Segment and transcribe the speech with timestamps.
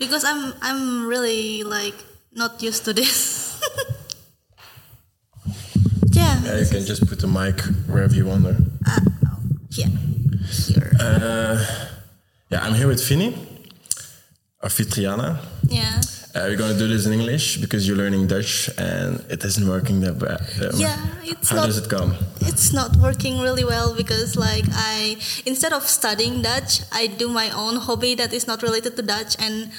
[0.00, 1.94] because I'm I'm really like
[2.32, 3.60] not used to this.
[6.12, 6.40] yeah.
[6.42, 8.44] Yeah, you can just put the mic wherever you want.
[8.44, 8.56] There.
[8.88, 9.00] Uh,
[9.70, 9.88] yeah.
[10.48, 10.90] Here.
[10.98, 11.64] Uh,
[12.50, 13.36] yeah, I'm here with Finny,
[14.62, 15.38] or Fitriana.
[15.68, 16.00] yeah.
[16.32, 19.66] Uh, we're going to do this in English because you're learning Dutch and it isn't
[19.66, 20.40] working that bad.
[20.62, 21.66] Um, Yeah, it's How not.
[21.66, 22.14] does it come?
[22.40, 27.50] It's not working really well because like I instead of studying Dutch, I do my
[27.50, 29.72] own hobby that is not related to Dutch and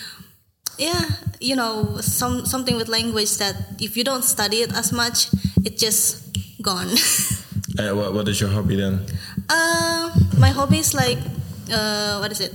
[0.78, 1.06] yeah,
[1.40, 5.28] you know, some something with language that if you don't study it as much,
[5.64, 6.92] it just gone.
[7.80, 9.00] Uh, what, what is your hobby then?
[9.48, 11.18] Uh, my hobby is like,
[11.72, 12.52] uh, what is it?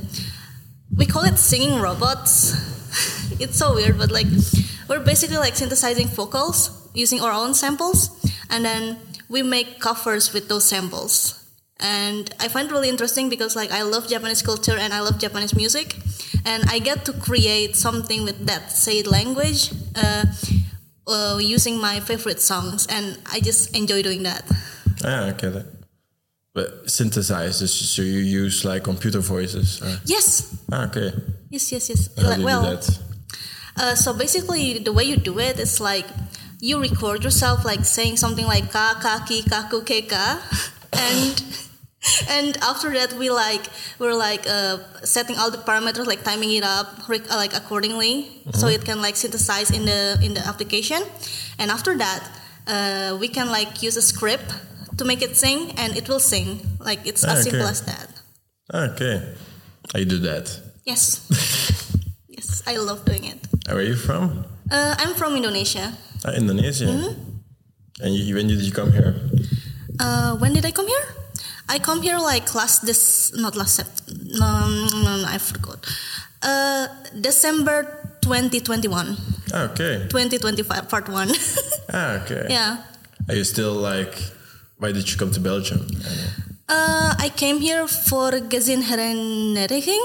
[0.94, 2.52] We call it singing robots.
[3.40, 4.26] it's so weird, but like,
[4.88, 8.10] we're basically like synthesizing vocals using our own samples,
[8.50, 11.42] and then we make covers with those samples.
[11.78, 15.18] And I find it really interesting because like I love Japanese culture and I love
[15.18, 15.96] Japanese music,
[16.44, 19.72] and I get to create something with that said language.
[19.94, 20.24] Uh,
[21.08, 24.42] uh, using my favorite songs, and I just enjoy doing that.
[25.04, 25.66] Ah, get That.
[26.52, 29.80] But synthesizers, so you use like computer voices.
[29.82, 31.12] or- Yes, Ah, okay.
[31.50, 32.08] yes, yes, yes.
[32.16, 32.98] How Like, do you well, do that?
[33.78, 36.06] Uh, so basically, the way you do it is like
[36.60, 40.40] you record yourself like saying something like ka ka ki kaku keka,
[40.92, 41.42] and
[42.30, 43.66] and after that we like
[43.98, 48.42] we're like uh, setting all the parameters like timing it up uh, like accordingly.
[48.54, 51.02] So it can like synthesize in the in the application,
[51.58, 52.22] and after that
[52.66, 54.54] uh, we can like use a script
[54.96, 56.60] to make it sing and it will sing.
[56.80, 58.08] Like it's Ah, as simple as that.
[58.72, 59.20] Okay.
[59.94, 60.50] i do that?
[60.84, 61.22] Yes,
[62.66, 63.38] I love doing it.
[63.68, 64.44] Where are you from?
[64.70, 65.92] Uh, I'm from Indonesia.
[66.24, 66.86] Ah, Indonesia.
[66.86, 68.02] Mm-hmm.
[68.02, 69.14] And you, when did you come here?
[70.00, 71.06] Uh, when did I come here?
[71.68, 74.06] I come here like last this not last Sep-
[74.38, 75.82] no, no, no I forgot.
[76.42, 76.86] Uh,
[77.18, 79.16] December 2021,
[79.54, 80.06] Ah, okay.
[80.08, 81.30] 2025 part one.
[81.92, 82.46] Ah, okay.
[82.50, 82.82] yeah.
[83.28, 84.14] Are you still like?
[84.78, 85.86] Why did you come to Belgium?
[86.68, 90.02] Uh, I came here for gezin hereniging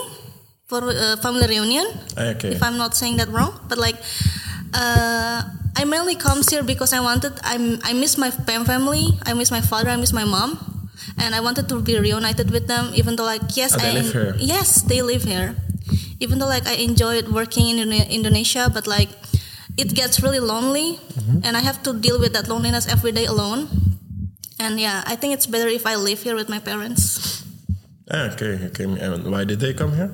[0.71, 1.83] for uh, family reunion.
[2.15, 2.55] Ah, okay.
[2.55, 3.99] If I'm not saying that wrong, but like,
[4.71, 5.43] uh,
[5.75, 7.35] I mainly comes here because I wanted.
[7.43, 9.19] I'm I miss my family.
[9.27, 9.91] I miss my father.
[9.91, 10.55] I miss my mom,
[11.19, 12.95] and I wanted to be reunited with them.
[12.95, 14.31] Even though like yes, Oh, they I live here?
[14.39, 15.59] yes they live here.
[16.23, 19.11] Even though like I enjoyed working in Indonesia, but like
[19.75, 21.43] it gets really lonely, Mm-hmm.
[21.43, 23.67] and I have to deal with that loneliness every day alone.
[24.61, 27.43] And yeah, I think it's better if I live here with my parents.
[28.07, 28.85] Okay, okay.
[28.85, 30.13] And why did they come here?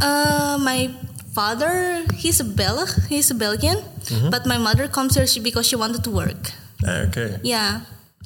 [0.00, 0.90] Uh, my
[1.34, 4.30] father, he's a Belg, he's a Belgian, Mm-hmm.
[4.30, 6.50] but my mother comes here because she wanted to work.
[6.84, 7.38] Ah, okay.
[7.42, 7.80] Yeah,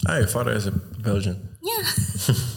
[0.08, 1.36] Ah, your father is a Belgian.
[1.62, 1.84] yeah.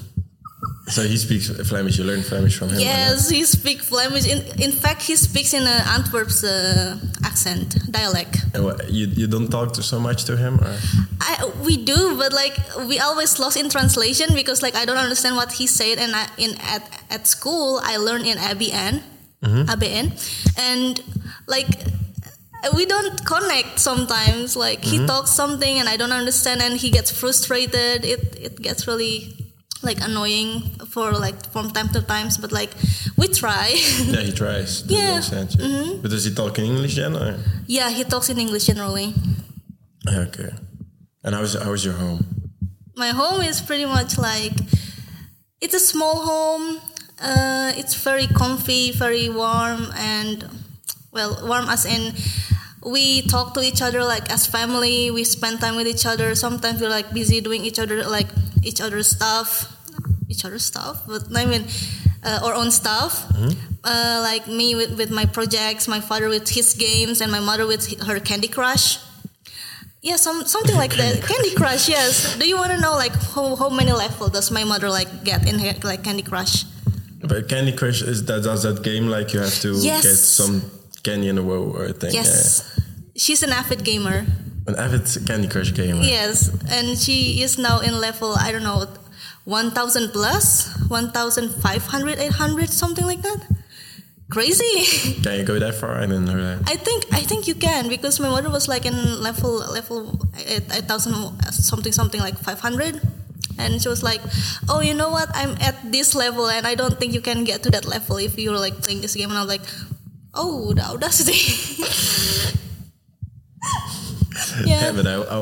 [0.90, 1.98] So he speaks Flemish.
[2.00, 2.80] You learn Flemish from him.
[2.80, 4.26] yes, he speaks Flemish.
[4.28, 8.38] In, in fact, he speaks in uh, Antwerp's uh, accent, dialect.
[8.54, 10.74] And what, you you don't talk to so much to him, or
[11.22, 12.58] I, we do, but like
[12.88, 16.26] we always lost in translation because like I don't understand what he said, and I,
[16.38, 19.02] in at at school I learned in ABN,
[19.44, 20.06] ABN,
[20.58, 21.02] and
[21.48, 21.70] like
[22.76, 24.56] we don't connect sometimes.
[24.56, 28.04] Like he talks something and I don't understand, and he gets frustrated.
[28.04, 29.36] It it gets really
[29.82, 32.72] like annoying for like from time to times, but like
[33.18, 33.70] we try.
[34.06, 34.84] yeah, he tries.
[34.88, 35.16] Yeah.
[35.20, 36.00] understand you.
[36.02, 37.16] But does he talk in English then?
[37.16, 37.38] Or?
[37.68, 39.14] yeah, he talks in English generally.
[40.08, 40.52] Ah, Okay.
[41.24, 42.24] And how's how's your home?
[42.96, 44.52] my home is pretty much like
[45.62, 46.80] it's a small home
[47.24, 50.44] uh, it's very comfy very warm and
[51.16, 52.12] well warm as in
[52.84, 56.82] we talk to each other like as family we spend time with each other sometimes
[56.82, 58.28] we're like busy doing each other like
[58.64, 59.76] each other's stuff
[60.28, 61.66] each other's stuff but i mean
[62.24, 63.26] uh, our own stuff
[63.86, 67.66] uh, like me with, with my projects my father with his games and my mother
[67.66, 69.00] with her candy crush
[70.02, 71.22] yeah, some something like that.
[71.22, 72.38] Candy Crush, yes.
[72.38, 75.46] Do you want to know like how, how many level does my mother like get
[75.46, 76.64] in her, like Candy Crush?
[77.22, 80.04] But Candy Crush is that does that game like you have to Yes.
[80.04, 80.62] get some
[81.04, 82.14] candy in a row or thing?
[82.14, 82.80] Yes,
[83.18, 84.26] she's an avid gamer.
[84.70, 86.06] An avid Candy Crush gamer.
[86.06, 88.86] Yes, and she is now in level I don't know,
[89.46, 93.50] one thousand plus, 1,500, 800, something like that.
[94.30, 95.18] Crazy.
[95.24, 95.98] Can you go that far?
[95.98, 96.70] I didn't know that.
[96.70, 98.94] I think I think you can because my mother was like in
[99.24, 101.18] level level eight eight thousand
[101.50, 103.02] something something like five hundred,
[103.58, 104.22] and she was like,
[104.70, 105.34] "Oh, you know what?
[105.34, 108.38] I'm at this level, and I don't think you can get to that level if
[108.38, 109.66] you're like playing this game." And I was like,
[110.38, 111.42] "Oh, the audacity!"
[114.66, 115.38] yeah, but I, I,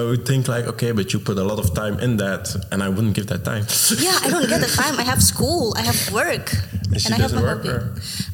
[0.00, 2.82] I, would, think like, okay, but you put a lot of time in that, and
[2.82, 3.64] I wouldn't give that time.
[3.98, 4.18] yeah.
[4.22, 4.98] I don't get the time.
[4.98, 5.74] I have school.
[5.76, 6.52] I have work,
[6.92, 7.78] And she I have a work, hobby.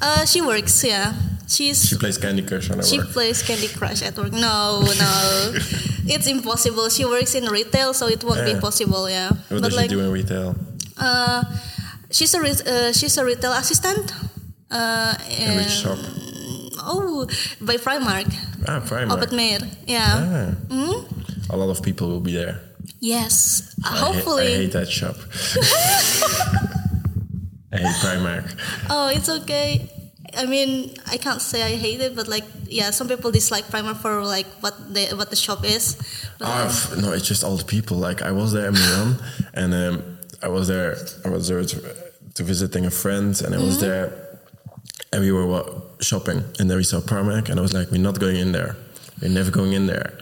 [0.01, 0.85] Uh, she works.
[0.85, 1.13] Yeah,
[1.49, 3.09] she's She plays Candy Crush on her she work.
[3.11, 4.33] plays Candy Crush at work.
[4.33, 5.53] No, no,
[6.15, 6.89] it's impossible.
[6.91, 9.09] She works in retail, so it won't be possible.
[9.11, 10.55] Yeah, What but does like she do in retail?
[10.99, 11.43] uh,
[12.11, 14.13] she's a re- uh, she's a retail assistant.
[14.71, 15.97] Uh, In which shop?
[16.91, 17.27] Oh,
[17.61, 18.27] by Primark.
[18.67, 19.13] Ah, Primark.
[19.13, 19.61] Op het Meir.
[19.85, 20.15] Yeah.
[20.71, 20.95] Ah.
[21.51, 22.61] A lot of people will be there.
[23.01, 23.63] Yes.
[23.85, 24.47] Uh, I ha- hopefully.
[24.47, 25.17] I, hate that shop.
[27.73, 28.55] I hate Primark.
[28.91, 29.89] Oh, it's okay.
[30.37, 33.97] I mean, I can't say I hate it, but like, yeah, some people dislike Primark
[33.97, 35.97] for like what the what the shop is.
[36.41, 37.97] F- no, it's just old people.
[37.97, 39.17] Like I was there in Milan,
[39.55, 40.97] and um, I was there.
[41.25, 41.77] I was there to,
[42.35, 44.13] to visiting a friend, and I was there,
[45.13, 45.65] and we were
[46.01, 48.77] shopping, and then we saw Primark, and I was like, "We're not going in there.
[49.21, 50.19] We're never going in there."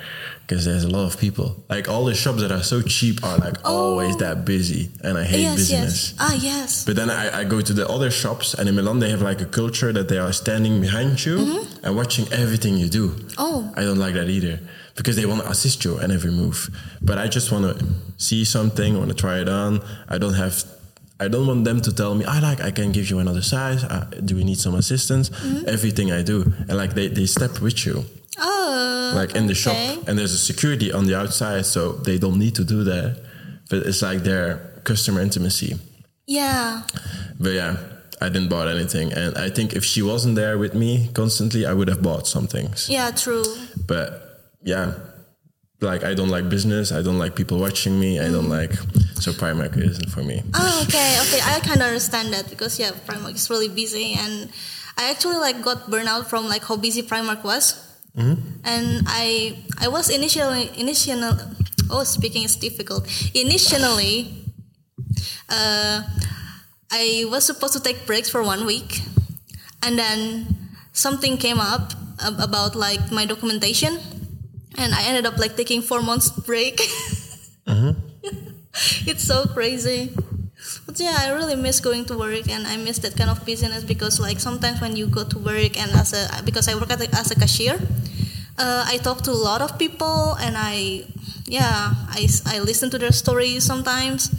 [0.47, 1.65] Because there's a lot of people.
[1.69, 5.25] Like all the shops that are so cheap are like always that busy, and I
[5.25, 6.13] hate yes, business.
[6.13, 6.15] yes.
[6.21, 6.85] Ah, yes.
[6.85, 9.41] But then I, I go to the other shops, and in Milan they have like
[9.41, 13.17] a culture that they are standing behind you and watching everything you do.
[13.39, 13.73] Oh.
[13.77, 14.61] I don't like that either
[14.95, 16.71] because they want to assist you in every move.
[17.03, 17.85] But I just want to
[18.17, 19.83] see something, want to try it on.
[20.09, 20.63] I don't have.
[21.19, 23.85] I don't want them to tell me, I like, I can give you another size.
[23.85, 25.31] Uh, do we need some assistance?
[25.67, 26.43] Everything I do.
[26.69, 28.05] And like they, they step with you,
[28.39, 29.13] Oh.
[29.17, 29.77] like in the shop.
[30.07, 33.19] And there's a security on the outside, so they don't need to do that.
[33.71, 35.79] But it's like their customer intimacy.
[36.27, 36.83] Yeah.
[37.41, 37.77] But yeah,
[38.21, 39.13] I didn't bought anything.
[39.13, 42.47] And I think if she wasn't there with me constantly, I would have bought some
[42.47, 42.89] things.
[42.91, 43.11] Yeah.
[43.11, 43.45] True.
[43.87, 44.93] But yeah,
[45.81, 46.93] like I don't like business.
[46.93, 48.21] I don't like people watching me.
[48.21, 48.73] I don't like
[49.21, 50.43] so Primark isn't for me.
[50.55, 51.41] Oh, okay, okay.
[51.45, 54.49] I kind of understand that because yeah, Primark is really busy, and
[54.97, 57.83] I actually like got burnout from like how busy Primark was.
[58.65, 61.21] And I I was initially initially
[61.91, 63.05] oh speaking is difficult.
[63.35, 64.33] Initially,
[65.51, 66.01] uh,
[66.91, 69.03] I was supposed to take breaks for one week,
[69.83, 70.47] and then
[70.93, 71.93] something came up
[72.25, 73.99] about like my documentation,
[74.79, 76.81] and I ended up like taking four months break.
[79.07, 80.13] it's so crazy.
[80.85, 83.85] But yeah, I really miss going to work, and I miss that kind of business
[83.85, 87.01] because like sometimes when you go to work and as a because I work at
[87.01, 87.79] a, as a cashier,
[88.59, 91.05] uh, I talk to a lot of people, and I
[91.47, 94.31] yeah I I listen to their stories sometimes.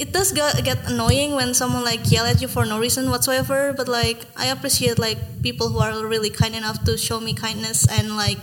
[0.00, 3.74] It does get, get annoying when someone like yell at you for no reason whatsoever,
[3.76, 7.86] but like I appreciate like people who are really kind enough to show me kindness
[7.86, 8.38] and like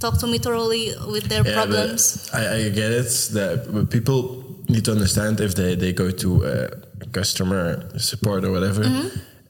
[0.00, 2.28] talk to me thoroughly with their Yeah, problems.
[2.32, 6.68] I, I get it that people need to understand if they, they go to uh,
[7.12, 7.64] customer
[7.98, 8.82] support or whatever.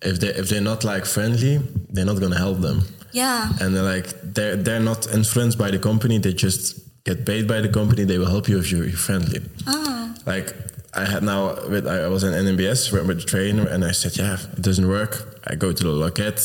[0.02, 1.58] If they if they're not like friendly,
[1.92, 2.82] they're not gonna help them.
[3.12, 3.50] Yeah.
[3.60, 6.64] and they're like they're they're not influenced by the company they just
[7.04, 10.14] get paid by the company they will help you if you're friendly Oh.
[10.26, 10.54] like
[10.94, 11.42] i had now
[11.72, 15.12] with i was in nmbs with the trainer and i said yeah it doesn't work
[15.50, 16.38] i go to the locket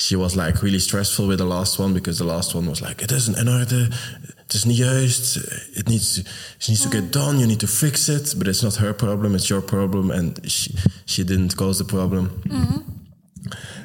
[0.00, 3.02] she was like really stressful with the last one because the last one was like
[3.02, 3.88] it isn't in order
[4.48, 5.36] het is niet juist
[5.74, 6.20] it needs to,
[6.58, 7.10] it needs to get mm.
[7.10, 7.38] done.
[7.38, 8.34] You need to fix it.
[8.38, 10.10] But it's not her problem it's your problem.
[10.10, 10.74] And she,
[11.04, 12.30] she didn't cause the problem.
[12.48, 12.80] Mm-hmm.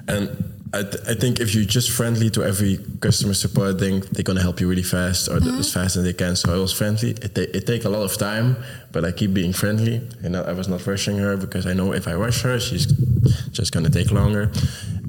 [0.05, 0.29] And
[0.73, 4.41] I, th- I think if you're just friendly to every customer support thing, they're gonna
[4.41, 5.59] help you really fast or mm-hmm.
[5.59, 6.35] as fast as they can.
[6.35, 7.11] So I was friendly.
[7.11, 8.57] It, ta- it take a lot of time,
[8.91, 10.01] but I keep being friendly.
[10.23, 12.87] And I I was not rushing her because I know if I rush her, she's
[13.51, 14.51] just gonna take longer.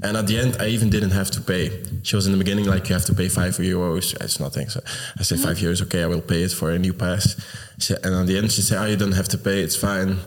[0.03, 1.83] And at the end, I even didn't have to pay.
[2.03, 4.13] She was in the beginning like you have to pay five euros.
[4.21, 4.69] It's nothing.
[4.69, 4.81] So
[5.19, 5.47] I said mm-hmm.
[5.47, 5.81] five euros.
[5.81, 7.35] Okay, I will pay it for a new pass.
[7.79, 9.61] She, and at the end, she said, "Oh, you don't have to pay.
[9.61, 10.17] It's fine.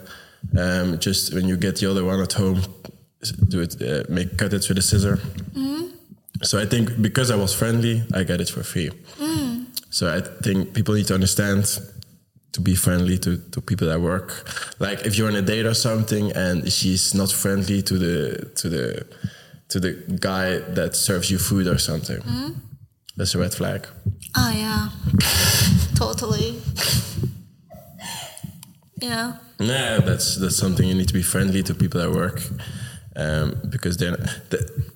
[0.58, 2.62] Um, just when you get the other one at home,
[3.48, 3.80] do it.
[3.80, 5.86] Uh, make cut it with a scissor." Mm-hmm.
[6.42, 8.90] So I think because I was friendly, I got it for free.
[9.18, 9.66] Mm.
[9.90, 11.80] So I think people need to understand
[12.52, 14.48] to be friendly to, to people that work.
[14.78, 18.68] Like if you're on a date or something and she's not friendly to the to
[18.68, 19.06] the
[19.68, 22.52] to the guy that serves you food or something, mm-hmm.
[23.16, 23.86] that's a red flag.
[24.36, 24.88] Oh yeah,
[25.94, 26.60] totally.
[29.00, 29.36] Yeah.
[29.60, 32.40] Yeah, that's that's something you need to be friendly to people at work,
[33.18, 34.16] um, because then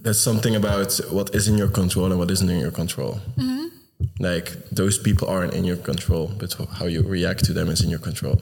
[0.00, 3.20] that's something about what is in your control and what isn't in your control.
[4.18, 7.90] Like those people aren't in your control, but how you react to them is in
[7.90, 8.40] your control.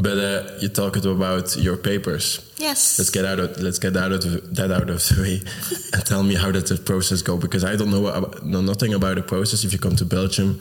[0.00, 2.54] But uh, you talked about your papers.
[2.56, 2.98] Yes.
[2.98, 4.22] Let's get out of let's get out of
[4.54, 5.40] that out of the way,
[5.92, 7.36] and tell me how does the process go?
[7.36, 9.64] Because I don't know about, know nothing about the process.
[9.64, 10.60] If you come to Belgium,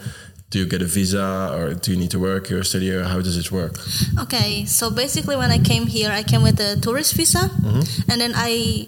[0.49, 3.19] do you get a visa or do you need to work or study or how
[3.21, 3.79] does it work?
[4.19, 7.49] Okay, so basically, when I came here, I came with a tourist visa,
[8.07, 8.87] and then I,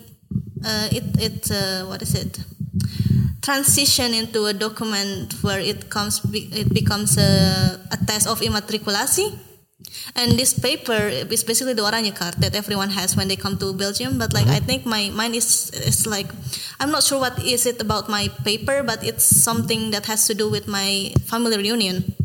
[0.65, 2.39] uh, it it uh, what is it?
[3.41, 9.33] Transition into a document where it comes, it becomes a, a test of immatriculasi.
[10.15, 13.73] And this paper is basically the Oranje card that everyone has when they come to
[13.73, 14.17] Belgium.
[14.17, 16.27] But like I think my mine is is like
[16.79, 20.33] I'm not sure what is it about my paper, but it's something that has to
[20.33, 22.15] do with my family reunion.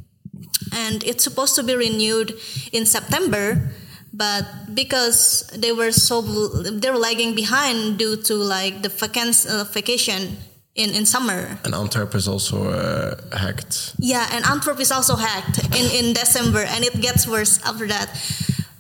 [0.73, 2.35] And it's supposed to be renewed
[2.73, 3.71] in September,
[4.13, 9.65] but because they were so they were lagging behind due to like the vacancy, uh,
[9.65, 10.37] vacation
[10.75, 11.59] in, in summer.
[11.65, 13.95] And Antwerp is also uh, hacked.
[13.99, 18.11] Yeah, and Antwerp is also hacked in, in December, and it gets worse after that.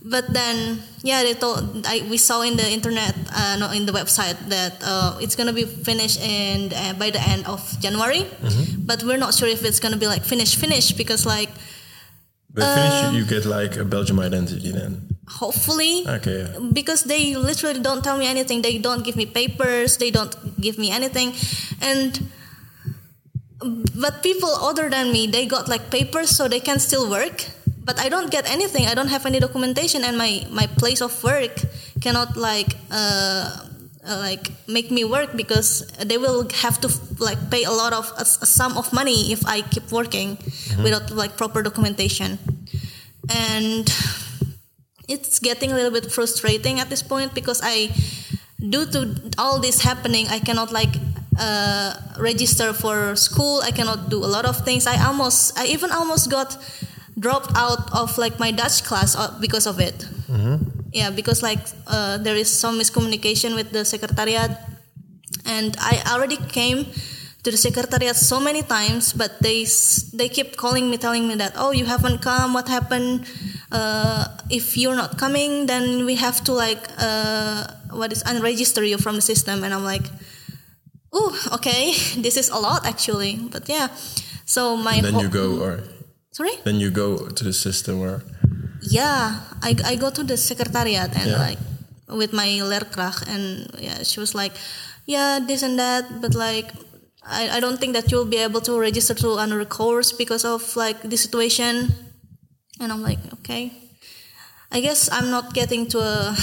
[0.06, 3.92] But then, yeah, they told I, we saw in the internet, uh, no, in the
[3.92, 8.26] website that uh, it's gonna be finished in uh, by the end of January.
[8.78, 11.48] But we're not sure if it's gonna be like finished, finished because like
[12.52, 15.13] But finish, you get like a Belgium identity then.
[15.28, 16.44] Hopefully Okay.
[16.44, 16.58] Yeah.
[16.72, 18.62] because they literally don't tell me anything.
[18.62, 19.96] They don't give me papers.
[19.96, 21.32] They don't give me anything,
[21.80, 22.28] and
[23.96, 27.46] but people other than me, they got like papers, so they can still work.
[27.84, 28.86] But I don't get anything.
[28.86, 31.60] I don't have any documentation, and my my place of work
[32.00, 32.76] cannot like.
[32.90, 33.68] Uh,
[34.06, 38.12] uh, like make me work because they will have to like pay a lot of
[38.18, 40.36] a, a sum of money if I keep working
[40.82, 42.36] without like proper documentation,
[43.32, 43.88] and
[45.08, 47.90] it's getting a little bit frustrating at this point because I,
[48.58, 50.94] due to all this happening, I cannot like
[51.38, 53.60] uh, register for school.
[53.62, 54.86] I cannot do a lot of things.
[54.86, 56.56] I almost, I even almost got
[57.18, 60.06] dropped out of like my Dutch class uh, because of it.
[60.92, 64.50] Yeah, because like uh, there is some miscommunication with the secretariat,
[65.44, 66.86] and I already came
[67.42, 69.66] to the secretariat so many times, but they
[70.14, 73.26] they keep calling me, telling me that oh you haven't come, what happened?
[73.72, 78.98] Uh, if you're not coming, then we have to like uh, what is unregister you
[78.98, 80.04] from the system, and I'm like,
[81.12, 81.92] oh okay,
[82.22, 83.88] this is a lot actually, but yeah.
[84.46, 85.80] So my Then you go, or
[86.32, 88.20] sorry then you go to the system where.
[88.90, 91.38] yeah I, I go to the secretariat and Yeah.
[91.40, 91.58] like
[92.10, 94.52] with my leerkracht and yeah she was like
[95.06, 96.68] yeah this and that but like
[97.24, 100.60] I, I don't think that you'll be able to register to another course because of
[100.76, 101.94] like the situation
[102.80, 103.72] and i'm like okay.
[104.72, 106.34] I guess i'm not getting to a,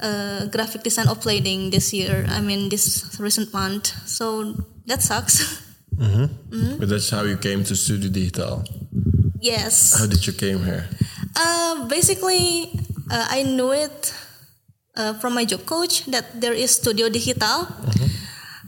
[0.00, 2.26] a graphic design uploading this year.
[2.28, 3.86] I mean this recent month.
[4.06, 4.54] So
[4.86, 5.64] that sucks.
[5.98, 8.62] But that's how you came to Studio Digitaal.
[9.40, 9.98] yes.
[9.98, 10.86] How did you came here?
[11.34, 12.70] Uh, basically,
[13.10, 14.14] uh, I knew it
[14.96, 17.66] uh, from my job coach that there is Studio Digitaal.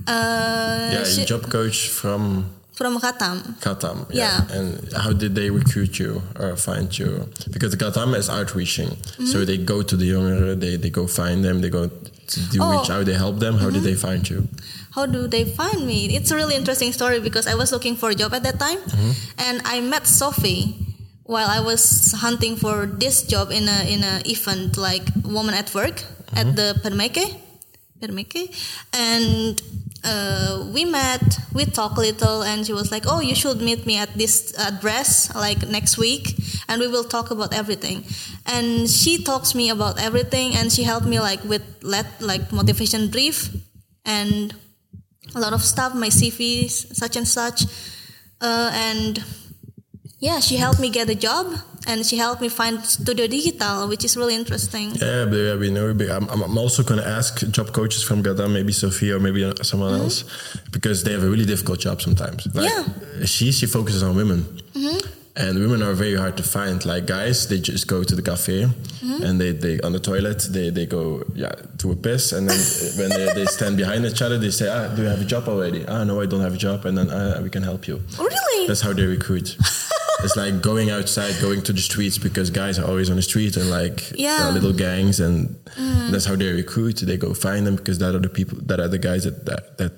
[0.06, 3.60] Uh, Yeah, she- job coach from from Katam.
[3.60, 4.06] Katam.
[4.10, 4.48] Yeah.
[4.50, 7.28] And how did they recruit you or find you?
[7.52, 8.88] Because Katam is outreaching.
[8.88, 9.26] Mm-hmm.
[9.26, 12.58] So they go to the younger, they, they go find them, they go to do
[12.62, 12.80] Oh.
[12.80, 13.58] reach out, they help them.
[13.58, 13.84] How did mm-hmm.
[13.84, 14.48] they find you?
[14.96, 16.16] How do they find me?
[16.16, 18.78] It's a really interesting story because I was looking for a job at that time,
[18.78, 19.12] mm-hmm.
[19.46, 20.74] and I met Sophie
[21.24, 25.68] while I was hunting for this job in a in a event like Woman at
[25.74, 26.54] Work at mm-hmm.
[26.56, 27.26] the Permeke,
[28.00, 28.42] Permeke,
[28.96, 29.60] and
[30.04, 31.38] uh, we met.
[31.52, 34.54] We talked a little, and she was like, "Oh, you should meet me at this
[34.58, 36.36] address like next week,
[36.68, 38.04] and we will talk about everything."
[38.46, 43.08] And she talks me about everything, and she helped me like with let like motivation
[43.10, 43.50] brief
[44.04, 44.54] and
[45.34, 47.64] a lot of stuff, my CVs, such and such.
[48.40, 49.22] Uh, and
[50.20, 51.46] yeah, she helped me get a job
[51.86, 54.90] and she helped me find Studio Digitaal, which is really interesting.
[54.94, 55.94] Yeah, but yeah, we know.
[55.94, 59.50] but I'm, I'm also going to ask job coaches from Katam, maybe Sophia or maybe
[59.62, 60.24] someone else,
[60.72, 62.46] because they have a really difficult job sometimes.
[62.54, 63.24] Like, Yeah.
[63.24, 64.44] She she focuses on women,
[65.36, 66.84] and women are very hard to find.
[66.84, 68.66] Like guys, they just go to the cafe,
[69.24, 72.58] and they, they on the toilet they, they go yeah to a piss, and then
[72.98, 75.48] when they, they stand behind each other, they say, ah, do you have a job
[75.48, 75.84] already?
[75.86, 78.00] Ah, no, I don't have a job, and then ah, we can help you.
[78.18, 78.66] Really?
[78.66, 79.56] That's how they recruit.
[80.24, 83.56] it's like going outside, going to the streets because guys are always on the street
[83.56, 84.50] and like Yeah.
[84.50, 86.10] little gangs, and mm.
[86.10, 86.96] that's how they recruit.
[86.96, 89.78] They go find them because that are the people that are the guys that that,
[89.78, 89.92] that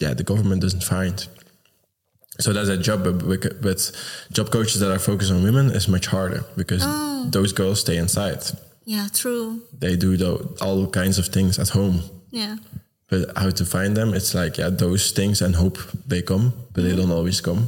[0.00, 1.26] yeah the government doesn't find.
[2.40, 3.92] So that's a job, but, but
[4.32, 7.26] job coaches that are focused on women is much harder because oh.
[7.30, 8.42] those girls stay inside.
[8.84, 9.62] yeah, true.
[9.78, 12.00] They do tho- all kinds of things at home.
[12.30, 12.56] Yeah.
[13.08, 14.14] But how to find them?
[14.14, 17.00] It's like yeah, those things and hope they come, but they mm-hmm.
[17.00, 17.66] don't always come.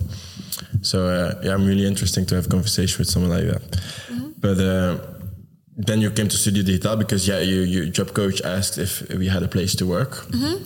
[0.84, 3.62] So uh, yeah, I'm really interesting to have a conversation with someone like that.
[4.44, 4.98] But uh,
[5.86, 9.26] then you came to Studio Digitaal because yeah, you, your job coach asked if we
[9.28, 10.12] had a place to work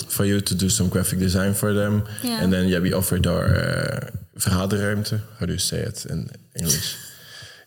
[0.08, 2.42] for you to do some graphic design for them, Yeah.
[2.42, 5.20] and then yeah, we offered our uh, vergaderruimte.
[5.38, 6.28] How do you say it in
[6.60, 6.96] English?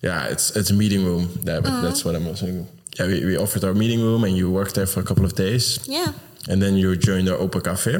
[0.03, 1.29] yeah, it's it's a meeting room.
[1.45, 2.45] That, but that's what I'm also.
[2.99, 5.33] Yeah, we, we offered our meeting room, and you worked there for a couple of
[5.33, 5.79] days.
[5.87, 6.11] Yeah.
[6.49, 7.93] And then you joined the open cafe.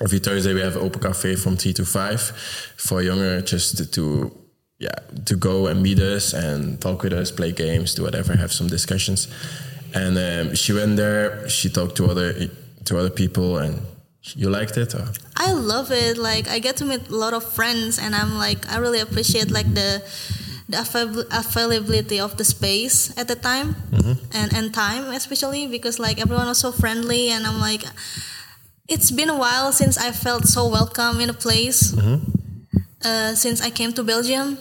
[0.00, 2.20] Every Thursday we have open cafe from three to five
[2.76, 4.32] for younger, just to, to
[4.78, 4.94] yeah
[5.26, 8.68] to go and meet us and talk with us, play games, do whatever, have some
[8.68, 9.28] discussions.
[9.94, 11.48] And um, she went there.
[11.48, 12.48] She talked to other
[12.84, 13.80] to other people, and
[14.36, 14.94] you liked it.
[14.94, 15.08] Or?
[15.36, 16.16] I love it.
[16.16, 19.50] Like I get to meet a lot of friends, and I'm like I really appreciate
[19.50, 20.02] like the
[20.68, 20.78] the
[21.32, 24.12] availability of the space at the time mm-hmm.
[24.32, 27.84] and and time especially because like everyone was so friendly, and I'm like
[28.88, 31.92] it's been a while since I felt so welcome in a place.
[31.92, 32.24] Mm-hmm.
[33.04, 34.58] Uh, since I came to Belgium,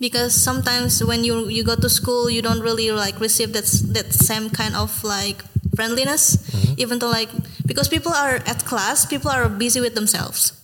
[0.00, 4.14] because sometimes when you you go to school, you don't really like receive that that
[4.14, 5.44] same kind of like
[5.76, 6.80] friendliness, mm-hmm.
[6.80, 7.28] even though like
[7.66, 10.56] because people are at class, people are busy with themselves.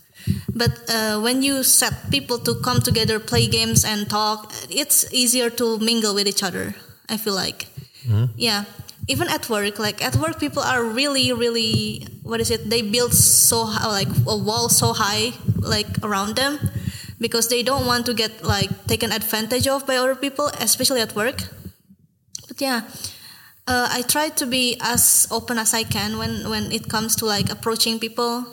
[0.48, 5.50] But uh, when you set people to come together, play games, and talk, it's easier
[5.60, 6.74] to mingle with each other.
[7.08, 7.68] I feel like,
[8.04, 8.32] mm-hmm.
[8.36, 8.64] yeah
[9.08, 12.68] even at work like at work people are really really what is it?
[12.68, 16.60] They build so like a wall so high like around them
[17.18, 21.16] because they don't want to get like taken advantage of by other people especially at
[21.16, 21.42] work.
[22.46, 22.82] But yeah
[23.68, 27.26] uh, i try to be as open as i can when when it comes to
[27.26, 28.46] like approaching people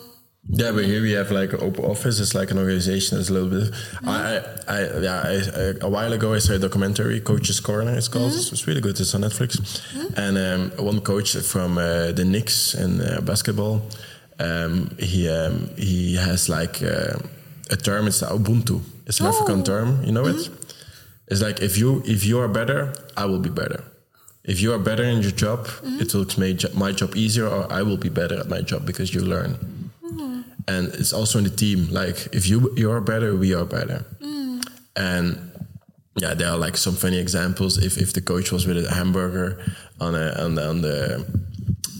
[0.47, 2.19] yeah, but here we have like open office.
[2.19, 3.19] It's like an organization.
[3.19, 3.73] It's a little bit.
[3.73, 4.09] Mm-hmm.
[4.09, 4.37] I,
[4.67, 5.21] I, yeah.
[5.25, 7.95] I, I, a while ago, I saw a documentary, Coach's Corner.
[7.95, 8.31] It's called.
[8.31, 8.53] Mm-hmm.
[8.53, 8.99] It's really good.
[8.99, 9.57] It's on Netflix.
[9.57, 10.19] Mm-hmm.
[10.19, 10.37] And
[10.77, 13.81] um, one coach from uh, the Knicks in uh, basketball,
[14.39, 17.17] um, he um, he has like uh,
[17.71, 18.07] a term.
[18.07, 18.81] It's Ubuntu.
[19.07, 19.29] It's an oh.
[19.29, 20.03] African term.
[20.03, 20.35] You know it.
[20.35, 20.53] Mm-hmm.
[21.29, 23.83] It's like if you if you are better, I will be better.
[24.43, 26.01] If you are better in your job, mm-hmm.
[26.01, 29.11] it will make my job easier, or I will be better at my job because
[29.11, 29.84] you learn
[30.67, 34.05] and it's also in the team like if you you are better we are better
[34.21, 34.65] mm.
[34.95, 35.51] and
[36.15, 39.63] yeah there are like some funny examples if if the coach was with a hamburger
[39.99, 41.25] on a on the on the,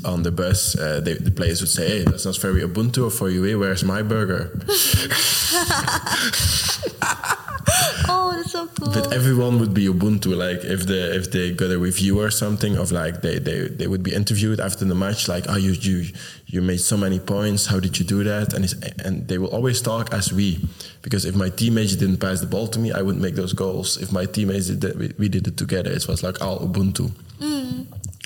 [0.05, 3.29] on the bus uh, they, the players would say hey that's not very ubuntu for
[3.29, 3.55] you eh?
[3.55, 4.59] where's my burger
[8.07, 8.93] oh, that's so cool.
[8.93, 10.35] But everyone would be Ubuntu.
[10.35, 13.87] Like if they if they got a review or something of like they they, they
[13.87, 15.27] would be interviewed after the match.
[15.27, 16.05] Like, oh, you you
[16.47, 17.65] you made so many points.
[17.65, 18.53] How did you do that?
[18.53, 18.65] And
[19.03, 20.59] and they will always talk as we,
[21.01, 23.97] because if my teammates didn't pass the ball to me, I wouldn't make those goals.
[23.97, 25.91] If my teammates did that, we, we did it together.
[25.91, 27.11] It was like all Ubuntu.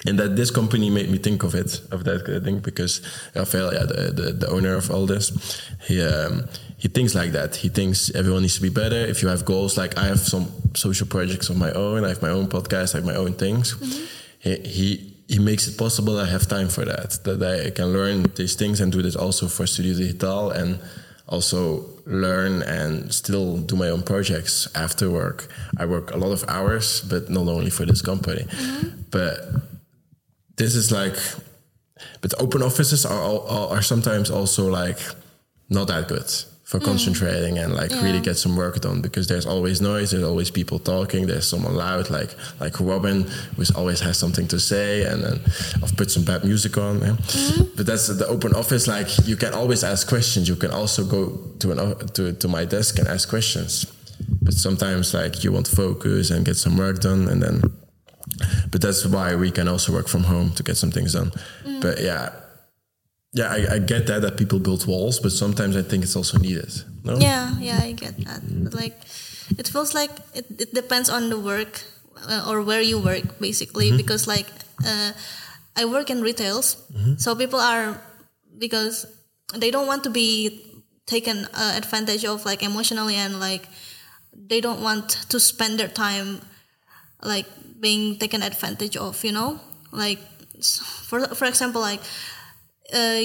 [0.06, 3.02] And that this company made me think of it, of that thing, because
[3.36, 7.58] Rafael, yeah, the, the, the owner of all this, he um, he thinks like that.
[7.58, 8.96] He thinks everyone needs to be better.
[8.96, 12.22] If you have goals, like I have some social projects of my own, I have
[12.22, 13.76] my own podcast, I have my own things.
[13.76, 14.06] Mm-hmm.
[14.40, 16.18] He, he, he makes it possible.
[16.18, 17.20] I have time for that.
[17.26, 20.80] That I can learn these things and do this also for Studio Digitaal and
[21.28, 25.50] also learn and still do my own projects after work.
[25.78, 28.44] I work a lot of hours, but not only for this company.
[28.44, 29.02] Mm-hmm.
[29.12, 29.69] But
[30.60, 31.17] this is like,
[32.22, 35.00] but open offices are are, are sometimes also like
[35.69, 36.30] not that good
[36.69, 36.86] for mm.
[36.86, 38.04] concentrating and like yeah.
[38.04, 41.76] really get some work done because there's always noise there's always people talking there's someone
[41.76, 43.24] loud like like robin
[43.56, 45.39] who always has something to say and then
[45.82, 47.08] i've put some bad music on yeah.
[47.08, 47.63] mm-hmm.
[47.76, 51.39] but that's the open office like you can always ask questions you can also go
[51.58, 53.86] to an to, to my desk and ask questions
[54.43, 57.62] but sometimes like you want focus and get some work done and then
[58.71, 61.32] but that's why we can also work from home to get some things done
[61.65, 61.82] mm.
[61.82, 62.32] but yeah
[63.32, 66.39] yeah, I, I, get that that people build walls, but sometimes I think it's also
[66.39, 66.73] needed.
[67.04, 67.17] No?
[67.17, 68.41] Yeah, yeah, I get that.
[68.63, 68.97] But like,
[69.58, 71.84] it feels like it, it depends on the work
[72.28, 73.89] uh, or where you work, basically.
[73.89, 73.97] Mm-hmm.
[73.97, 74.47] Because like,
[74.84, 75.12] uh,
[75.75, 77.17] I work in retails, mm-hmm.
[77.17, 78.02] so people are
[78.58, 79.06] because
[79.56, 80.65] they don't want to be
[81.06, 83.67] taken uh, advantage of like emotionally and like
[84.34, 86.41] they don't want to spend their time
[87.22, 87.48] like
[87.80, 89.24] being taken advantage of.
[89.24, 89.60] You know,
[89.92, 90.20] like
[91.08, 92.02] for for example, like
[92.94, 93.22] uh,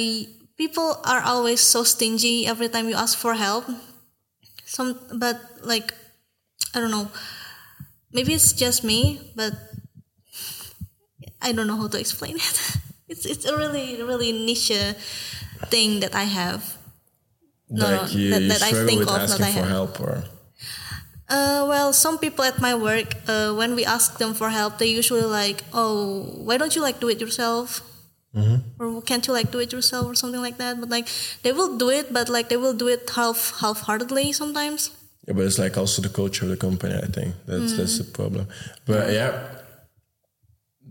[0.57, 3.65] people are always so stingy every time you ask for help.
[4.65, 5.95] Some, but like,
[6.75, 7.11] I don't know.
[8.13, 9.53] Maybe it's just me, but
[11.43, 12.77] I don't know how to explain it.
[13.09, 14.73] it's it's a really really niche
[15.69, 16.79] thing that I have.
[17.69, 19.65] No, like you, that, that I think of that I have.
[19.65, 20.25] for help or.
[21.29, 24.87] Uh, well, some people at my work, uh, when we ask them for help, they
[24.87, 27.81] usually like, "Oh, why don't you like do it yourself?"
[28.35, 28.83] Mm-hmm.
[28.83, 30.81] Or can't you like do it yourself or something like that?
[30.81, 31.09] But like
[31.43, 34.91] they will do it, but like they will do it half half heartedly sometimes.
[35.27, 36.95] Yeah, but it's like also the culture of the company.
[36.95, 37.77] I think that's mm.
[37.77, 38.49] that's the problem.
[38.87, 39.31] But yeah,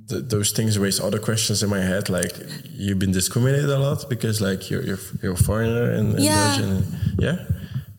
[0.09, 2.09] th- those things raise other questions in my head.
[2.09, 2.33] Like
[2.71, 6.57] you've been discriminated a lot because like you're you're, you're a foreigner in, in yeah.
[6.57, 6.85] Belgium.
[7.19, 7.37] Yeah,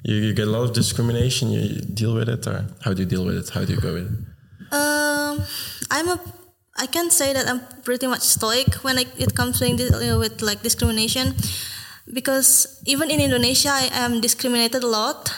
[0.05, 1.51] you, you get a lot of discrimination.
[1.51, 3.49] You deal with it, or how do you deal with it?
[3.51, 4.73] How do you go with it?
[4.73, 5.43] Um,
[5.91, 6.21] I'm a
[6.77, 10.63] I can say that I'm pretty much stoic when it comes to uh, with like
[10.63, 11.35] discrimination,
[12.13, 15.31] because even in Indonesia I am discriminated a lot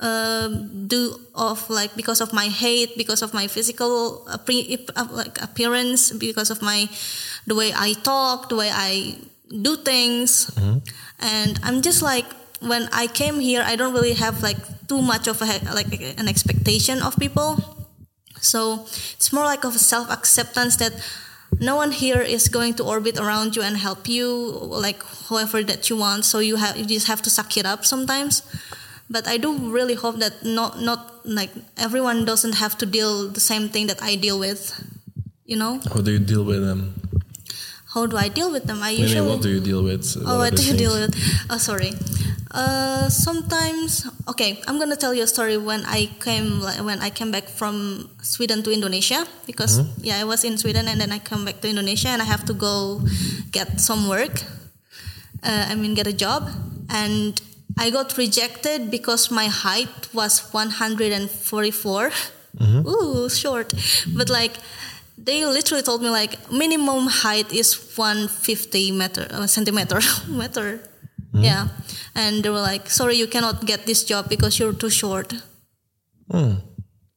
[0.00, 4.38] uh, do of like because of my hate, because of my physical uh,
[5.10, 6.88] like appearance, because of my
[7.46, 10.78] the way I talk, the way I do things, mm-hmm.
[11.20, 12.26] and I'm just like
[12.60, 16.28] when I came here, I don't really have like too much of a like an
[16.28, 17.58] expectation of people,
[18.40, 20.92] so it's more like of a self acceptance that
[21.58, 25.90] no one here is going to orbit around you and help you like whoever that
[25.90, 26.24] you want.
[26.24, 28.42] So you have you just have to suck it up sometimes.
[29.12, 33.40] But i do really hope that not not like everyone doesn't have to deal the
[33.40, 34.70] same thing that i deal with
[35.44, 35.80] you know?
[35.92, 36.94] How do you deal with them?
[37.92, 38.84] How do i deal with them?
[38.84, 40.06] I usually what do you deal with?
[40.24, 41.10] Oh what do you deal with?
[41.50, 41.92] Oh sorry
[42.50, 47.30] uh, sometimes, okay, I'm gonna tell you a story when I came when I came
[47.30, 50.04] back from Sweden to Indonesia because mm-hmm.
[50.04, 52.44] yeah, I was in Sweden and then I come back to Indonesia and I have
[52.46, 53.02] to go
[53.50, 54.42] get some work.
[55.42, 56.50] Uh, I mean, get a job,
[56.90, 57.40] and
[57.78, 62.10] I got rejected because my height was 144.
[62.10, 62.86] Mm-hmm.
[62.86, 63.72] Ooh, short,
[64.12, 64.58] but like
[65.16, 70.80] they literally told me like minimum height is 150 meter uh, centimeter meter
[71.32, 71.44] Mm-hmm.
[71.44, 71.68] Yeah.
[72.14, 75.32] And they were like, sorry, you cannot get this job because you're too short.
[76.30, 76.60] Mm.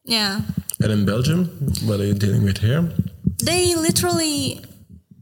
[0.04, 0.40] Yeah.
[0.80, 1.46] And in Belgium,
[1.84, 2.88] what are you dealing with here?
[3.42, 4.60] They literally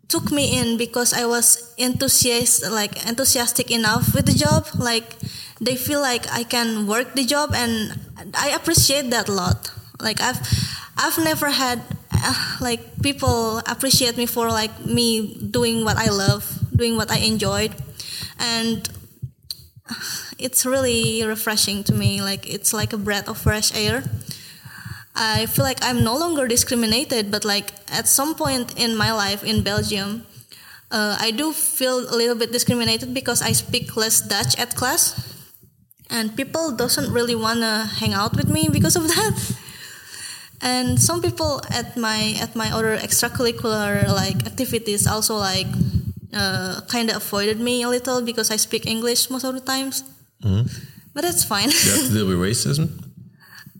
[0.09, 4.67] took me in because I was enthusiastic, like enthusiastic enough with the job.
[4.77, 5.17] Like
[5.61, 7.99] they feel like I can work the job, and
[8.35, 9.71] I appreciate that a lot.
[10.01, 10.41] Like I've,
[10.99, 11.81] I've never had
[12.13, 17.19] uh, like people appreciate me for like me doing what I love, doing what I
[17.19, 17.73] enjoyed
[18.39, 18.89] and
[20.39, 24.05] it's really refreshing to me like it's like a breath of fresh air.
[25.15, 29.45] I feel like i'm no longer discriminated but like at some point in my life
[29.45, 30.25] in belgium
[30.91, 35.33] uh, i do feel a little bit discriminated because i speak less dutch at class.
[36.13, 39.57] And people doesn't really want to hang out with me because of that.
[40.61, 45.67] And some people at my at my other extracurricular like activities also like
[46.35, 50.05] uh, kind of avoided me a little because I speak English most of the times.
[50.43, 50.67] Mm-hmm.
[51.15, 51.71] But that's fine.
[51.71, 52.89] you have to deal with racism.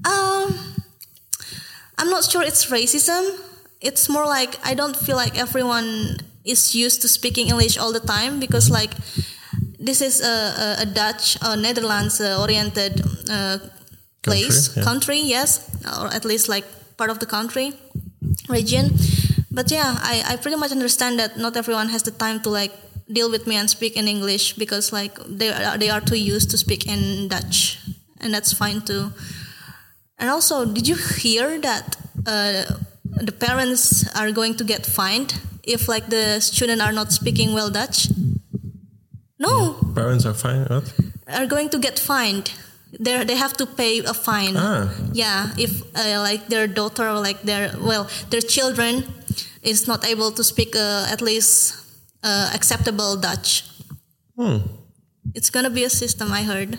[0.05, 0.75] Um,
[1.97, 3.39] I'm not sure it's racism.
[3.81, 8.01] It's more like I don't feel like everyone is used to speaking English all the
[8.01, 8.83] time because mm-hmm.
[8.83, 8.95] like
[9.79, 13.59] this is a, a, a Dutch, or Netherlands uh, oriented uh,
[14.23, 14.85] place, country, yeah.
[14.85, 16.65] country, yes, or at least like
[16.97, 17.75] part of the country,
[18.49, 18.91] region
[19.53, 22.73] but yeah, I, I pretty much understand that not everyone has the time to like
[23.13, 26.51] deal with me and speak in English because like they are, they are too used
[26.51, 27.79] to speak in Dutch,
[28.21, 29.13] and that's fine too.
[30.19, 32.65] And also, did you hear that uh,
[33.05, 35.35] the parents are going to get fined
[35.65, 38.09] if like the student are not speaking well Dutch?
[39.39, 39.77] No.
[39.95, 40.69] Parents are fined.
[40.71, 40.93] What?
[41.27, 42.53] Are going to get fined.
[42.99, 44.55] They they have to pay a fine.
[44.57, 44.93] Ah.
[45.13, 49.05] Yeah, if uh, like their daughter or like their well their children
[49.63, 51.77] is not able to speak uh, at least
[52.23, 53.65] uh, acceptable Dutch.
[54.37, 54.59] Hmm.
[55.35, 56.79] It's gonna be a system, I heard.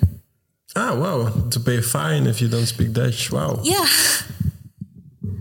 [0.76, 1.30] Ah, wow!
[1.50, 3.32] To pay a fine if you don't speak Dutch.
[3.32, 3.60] Wow.
[3.63, 3.86] Yeah.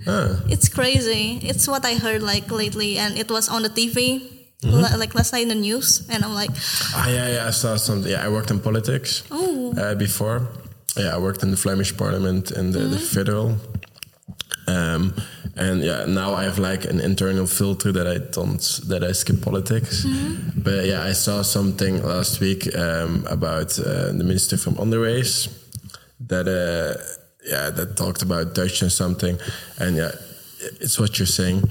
[0.06, 0.42] Ah.
[0.48, 1.40] It's crazy.
[1.42, 4.28] It's what I heard like lately, and it was on the TV.
[4.62, 4.96] Mm-hmm.
[5.00, 6.50] like last night in the news, and I'm like,
[6.94, 8.08] ah, yeah, yeah, I saw something.
[8.08, 9.74] Yeah, I worked in politics oh.
[9.76, 10.46] uh, before.
[10.96, 12.92] Yeah, I worked in the Flemish Parliament and the, mm-hmm.
[12.92, 13.56] the federal.
[14.68, 15.14] Um,
[15.56, 19.40] and yeah now i have like an internal filter that i don't that i skip
[19.42, 20.04] politics.
[20.04, 20.60] Mm-hmm.
[20.62, 25.48] but yeah i saw something last week um, about uh, the minister from Onderwijs
[26.28, 27.00] that uh,
[27.44, 29.38] yeah that talked about dutch and something.
[29.78, 30.12] And yeah
[30.80, 31.64] it's what you're saying.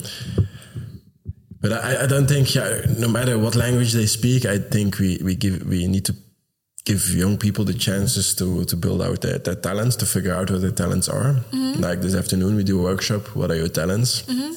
[1.62, 5.20] But I, I don't think yeah no matter what language they speak i think we,
[5.24, 6.16] we give we need to
[6.86, 10.50] give young people the chances to to build out their, their talents, to figure out
[10.50, 11.36] what their talents are.
[11.52, 11.82] Mm-hmm.
[11.82, 13.36] Like this afternoon, we do a workshop.
[13.36, 14.24] What are your talents?
[14.24, 14.54] Mm-hmm.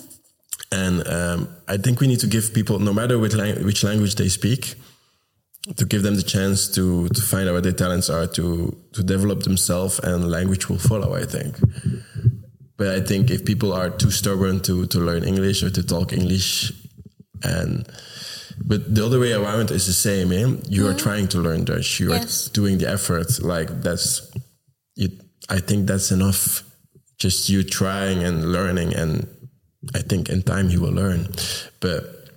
[0.72, 4.16] And um, I think we need to give people, no matter which, lang- which language
[4.16, 4.74] they speak,
[5.76, 9.02] to give them the chance to to find out what their talents are, to to
[9.02, 11.14] develop themselves, and language will follow.
[11.14, 11.58] I think.
[12.76, 16.12] But I think if people are too stubborn to to learn English or to talk
[16.12, 16.72] English,
[17.42, 17.86] and
[18.62, 20.32] but the other way around is the same.
[20.32, 20.36] Eh?
[20.36, 20.86] You mm-hmm.
[20.86, 22.00] are trying to learn Dutch.
[22.00, 22.48] You yes.
[22.48, 23.42] are doing the effort.
[23.42, 24.30] Like that's,
[24.96, 25.12] it.
[25.48, 26.62] I think that's enough.
[27.18, 29.26] Just you trying and learning, and
[29.94, 31.28] I think in time you will learn.
[31.80, 32.30] But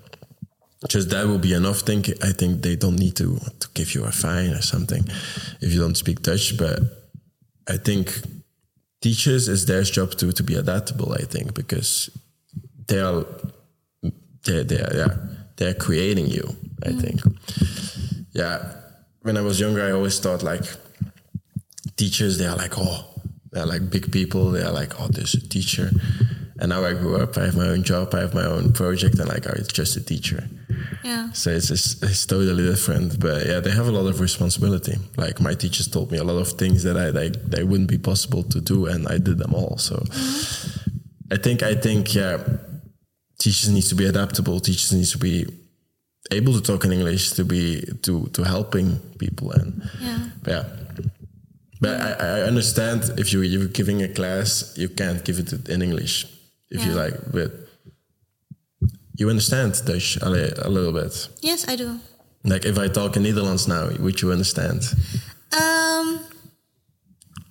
[0.88, 1.80] just that will be enough.
[1.80, 5.04] Think I think they don't need to to give you a fine or something
[5.62, 6.58] if you don't speak Dutch.
[6.58, 6.80] But
[7.68, 8.22] I think
[9.02, 11.14] teachers is their job to to be adaptable.
[11.14, 12.10] I think because
[12.88, 13.26] they are
[14.46, 15.16] they they are, yeah
[15.58, 16.56] they're creating you.
[16.84, 17.02] I mm.
[17.02, 17.22] think.
[18.34, 18.74] Yeah,
[19.22, 20.64] when I was younger, I always thought like
[21.98, 23.06] teachers, they are like, oh,
[23.52, 24.52] they're like big people.
[24.52, 25.92] They are like, oh, there's a teacher.
[26.60, 29.20] And now I grew up, I have my own job, I have my own project,
[29.20, 30.50] and like, oh, it's just a teacher.
[31.04, 31.32] Yeah.
[31.32, 33.20] So it's, just, it's totally different.
[33.20, 34.96] But yeah, they have a lot of responsibility.
[35.16, 37.98] Like my teachers told me a lot of things that I like they wouldn't be
[37.98, 39.78] possible to do, and I did them all.
[39.78, 40.04] So
[41.32, 42.38] I think I think yeah,
[43.48, 44.60] teachers needs to be adaptable.
[44.60, 45.36] Teachers needs to be
[46.32, 47.64] able to talk in English to be
[48.06, 48.88] to to helping
[49.24, 49.70] people and
[50.02, 50.20] Yeah.
[50.44, 50.66] but yeah.
[51.84, 55.82] But I, I understand if you you're giving a class, you can't give it in
[55.82, 56.26] English
[56.76, 57.52] if you like, but
[59.20, 60.28] you understand Dutch a,
[60.68, 61.14] a little bit.
[61.42, 62.00] Yes, I do.
[62.44, 64.82] Like if I talk in Netherlands now, would you understand?
[65.62, 66.20] Um,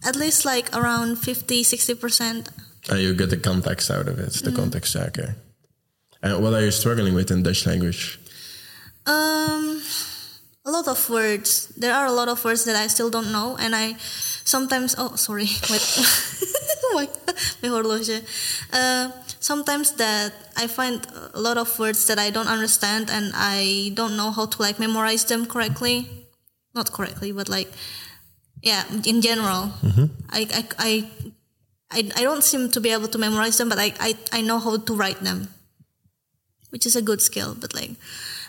[0.09, 2.49] at least like around 50, 60%.
[2.91, 5.31] And you get the context out of it, the context, yeah, okay.
[6.23, 8.19] And what are you struggling with in Dutch language?
[9.07, 9.81] Um,
[10.65, 11.69] a lot of words.
[11.77, 13.97] There are a lot of words that I still don't know, and I
[14.45, 14.95] sometimes.
[14.99, 15.87] Oh, sorry, wait.
[16.95, 17.09] my
[17.63, 18.23] my horloge.
[18.73, 23.93] Uh, sometimes that I find a lot of words that I don't understand, and I
[23.95, 26.09] don't know how to like memorize them correctly.
[26.75, 27.69] Not correctly, but like,
[28.63, 29.73] yeah, in general,
[30.31, 30.93] I, I I
[31.91, 34.59] I I don't seem to be able to memorize them, but I I I know
[34.59, 35.49] how to write them
[36.77, 37.93] which is a good skill but like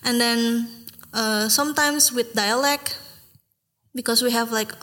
[0.04, 0.68] and then
[1.14, 3.00] uh, sometimes with dialect
[3.96, 4.74] because we have like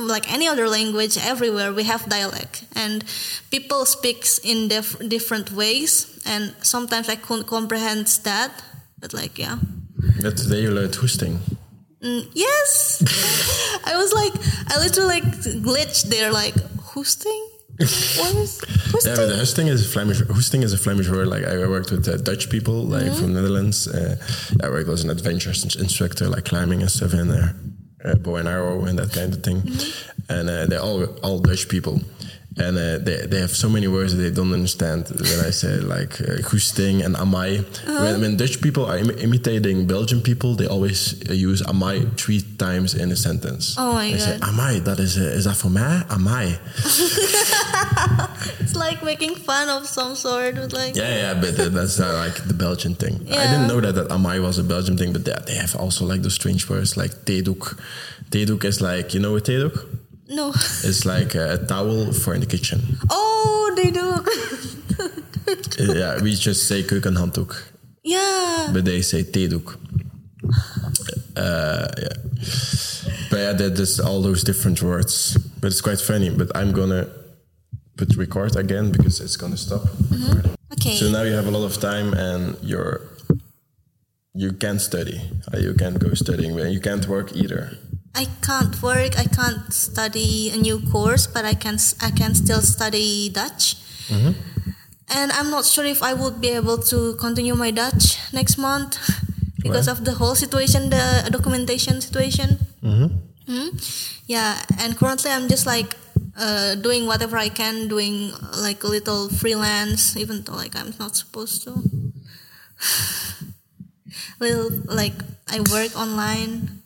[0.00, 3.04] like any other language everywhere we have dialect and
[3.50, 8.50] people speaks in dif- different ways and sometimes i couldn't comprehend that
[8.98, 9.58] but like yeah.
[10.22, 11.38] But today you learned goesting.
[12.02, 13.02] Mm, yes.
[13.90, 14.34] I was like
[14.72, 15.28] i literally like
[15.68, 16.56] glitched there like
[16.94, 17.42] hosting
[17.78, 18.60] what is
[19.06, 20.20] Yeah, but goesting is a Flemish.
[20.22, 21.28] Goesting is a Flemish word.
[21.28, 23.86] Like I worked with uh, Dutch people, like from Netherlands.
[23.86, 24.16] Uh,
[24.62, 27.54] I worked as an adventure instructor, like climbing and stuff in there,
[28.04, 29.62] uh, bow and arrow and that kind of thing.
[30.28, 32.00] And uh, they're all all Dutch people,
[32.58, 35.08] and uh, they they have so many words that they don't understand.
[35.08, 39.86] When I say like uh, goesting and amai, when, when Dutch people are Im- imitating
[39.86, 43.76] Belgian people, they always uh, use amai three times in a sentence.
[43.78, 45.80] Oh my they say amai, that is uh, is that for me?
[46.16, 46.58] Amai.
[48.60, 52.12] it's like making fun of some sort with like Yeah, yeah, but uh, that's uh,
[52.24, 53.26] like the Belgian thing.
[53.30, 56.04] I didn't know that that amai was a Belgian thing, but they, they have also
[56.04, 57.78] like those strange words like theedoek.
[58.30, 59.76] Theedoek is like you know what theedoek?
[60.28, 60.50] No
[60.84, 62.80] It's like a towel for in the kitchen.
[63.10, 64.08] oh they do
[65.94, 67.54] yeah, we just say keukenhanddoek,
[68.04, 69.76] yeah but they say theedoek.
[71.36, 72.08] Uh, yeah,
[73.30, 75.36] but yeah, that- there's all those different words.
[75.60, 76.30] But it's quite funny.
[76.30, 77.06] But I'm gonna
[77.96, 79.82] put record again because it's gonna stop.
[80.10, 80.54] recording.
[80.72, 83.00] okay So now you have a lot of time and you're
[84.34, 85.20] you can't study.
[85.52, 86.58] Uh, You can't go studying.
[86.58, 87.76] You can't work either.
[88.18, 89.14] I can't work.
[89.16, 93.76] I can't study a new course, but I can I can still study Dutch.
[95.08, 98.98] And I'm not sure if I would be able to continue my Dutch next month
[99.62, 99.92] because Why?
[99.94, 102.58] of the whole situation, the documentation situation.
[102.82, 103.70] Mhm.
[104.26, 105.96] Yeah, and currently I'm just like
[106.36, 111.16] uh, doing whatever I can, doing like a little freelance, even though like I'm not
[111.16, 111.78] supposed to.
[114.40, 115.14] little like
[115.48, 116.77] I work online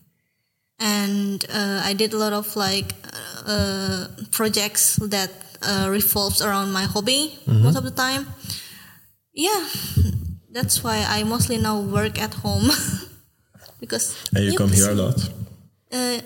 [0.82, 2.92] and uh, I did a lot of like
[3.46, 5.30] uh, projects that
[5.62, 8.26] uh, revolves around my hobby most of the time.
[9.32, 9.64] Yeah,
[10.50, 12.68] that's why I mostly now work at home
[13.80, 14.58] because And you Yep.
[14.58, 15.18] come here a lot.
[15.92, 16.20] Uh,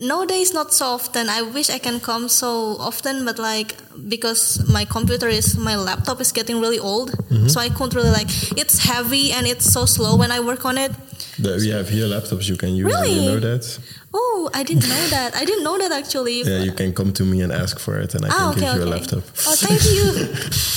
[0.00, 1.28] nowadays not so often.
[1.28, 3.76] I wish I can come so often, but like
[4.08, 7.10] because my computer is my laptop is getting really old,
[7.46, 8.28] so I can't really like.
[8.56, 10.92] It's heavy and it's so slow when I work on it.
[11.38, 12.86] The, we have here laptops you can use.
[12.86, 13.12] Really?
[13.12, 13.78] You know that?
[14.12, 15.34] Oh, I didn't know that.
[15.34, 16.42] I didn't know that actually.
[16.48, 18.60] Yeah, you can come to me and ask for it, and I ah, can okay,
[18.60, 18.90] give you okay.
[18.90, 19.24] a laptop.
[19.46, 20.06] Oh, thank you.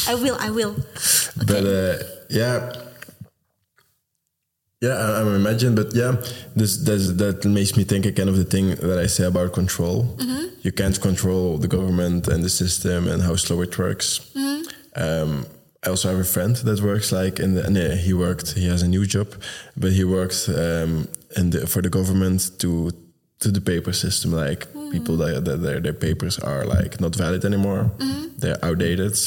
[0.12, 0.38] I will.
[0.40, 0.76] I will.
[1.50, 2.74] But uh, yeah,
[4.82, 5.76] yeah, I, I imagine.
[5.76, 6.16] But yeah,
[6.56, 10.18] this, this that makes me think again of the thing that I say about control.
[10.64, 14.32] You can't control the government and the system and how slow it works.
[14.96, 15.46] Um,
[15.84, 17.66] I also have a friend that works like in the.
[17.66, 18.54] And yeah, he worked.
[18.54, 19.34] He has a new job,
[19.76, 22.92] but he works um, in the, for the government to
[23.40, 24.32] to the paper system.
[24.32, 27.92] Like people that, that their their papers are like not valid anymore.
[28.38, 29.18] They're outdated.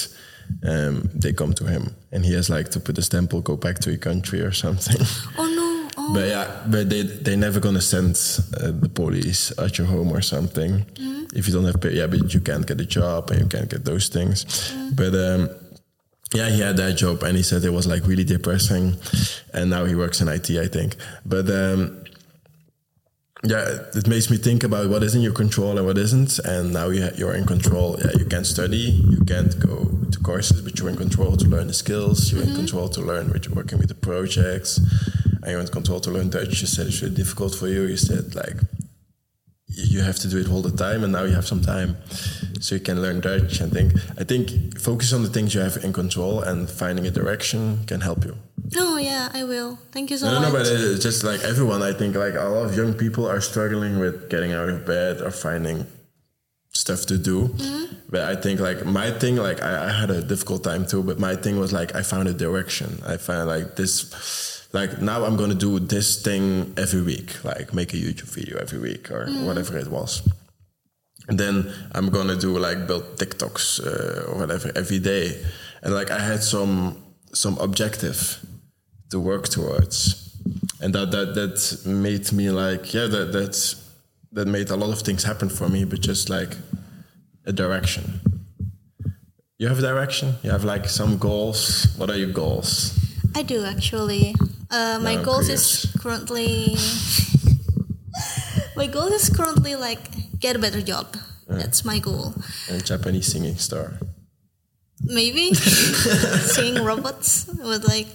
[0.63, 3.79] Um, they come to him, and he has like to put a stamp, go back
[3.81, 5.01] to your country or something.
[5.37, 5.75] Oh no.
[5.97, 6.15] Oh.
[6.15, 8.15] But yeah, but they they never gonna send
[8.61, 10.85] uh, the police at your home or something
[11.35, 11.95] if you don't have pay.
[11.95, 14.45] Yeah, but you can't get a job and you can't get those things.
[14.95, 15.49] But um,
[16.35, 18.97] yeah, he had that job and he said it was like really depressing.
[19.53, 20.97] And now he works in IT, I think.
[21.25, 22.05] But um,
[23.45, 26.41] yeah, it makes me think about what is in your control and what isn't.
[26.41, 27.97] And now you you're in control.
[28.01, 31.69] Yeah, you can study, you can't go to courses, but you're in control to learn
[31.69, 32.33] the skills.
[32.33, 34.79] You're in control to learn what you're working with the projects,
[35.43, 36.61] and you're in control to learn Dutch.
[36.63, 37.83] You said it's really difficult for you.
[37.83, 38.57] You said like
[39.77, 41.97] you have to do it all the time, and now you have some time,
[42.61, 43.61] so you can learn Dutch.
[43.61, 47.11] I think I think focus on the things you have in control, and finding a
[47.11, 48.37] direction can help you.
[48.77, 49.79] Oh yeah, I will.
[49.93, 50.43] Thank you so No, much.
[50.43, 51.83] no, no but it's just like everyone.
[51.83, 55.21] I think like a lot of young people are struggling with getting out of bed
[55.21, 55.87] or finding
[56.73, 57.49] stuff to do.
[57.49, 57.95] Mm-hmm.
[58.11, 61.03] But I think like my thing, like I, I had a difficult time too.
[61.03, 63.01] But my thing was like I found a direction.
[63.07, 67.95] I found like this, like now I'm gonna do this thing every week, like make
[67.95, 70.29] a YouTube video every week or whatever it was.
[71.29, 75.41] And then I'm gonna do like build TikToks uh, or whatever every day,
[75.83, 78.45] and like I had some some objective
[79.11, 80.37] to work towards,
[80.83, 83.81] and that that that made me like yeah that that's
[84.33, 86.57] that made a lot of things happen for me, but just like
[87.47, 88.21] a direction.
[89.59, 90.35] You have a direction.
[90.43, 91.95] You have like some goals.
[91.97, 92.99] What are your goals?
[93.37, 94.35] I do actually.
[94.71, 96.77] Uh, my No, I'm goals is currently.
[98.77, 100.01] my goal is currently like
[100.41, 101.17] get a better job.
[101.49, 102.35] That's my goal.
[102.71, 103.99] A Japanese singing star.
[105.05, 108.09] Maybe singing robots with like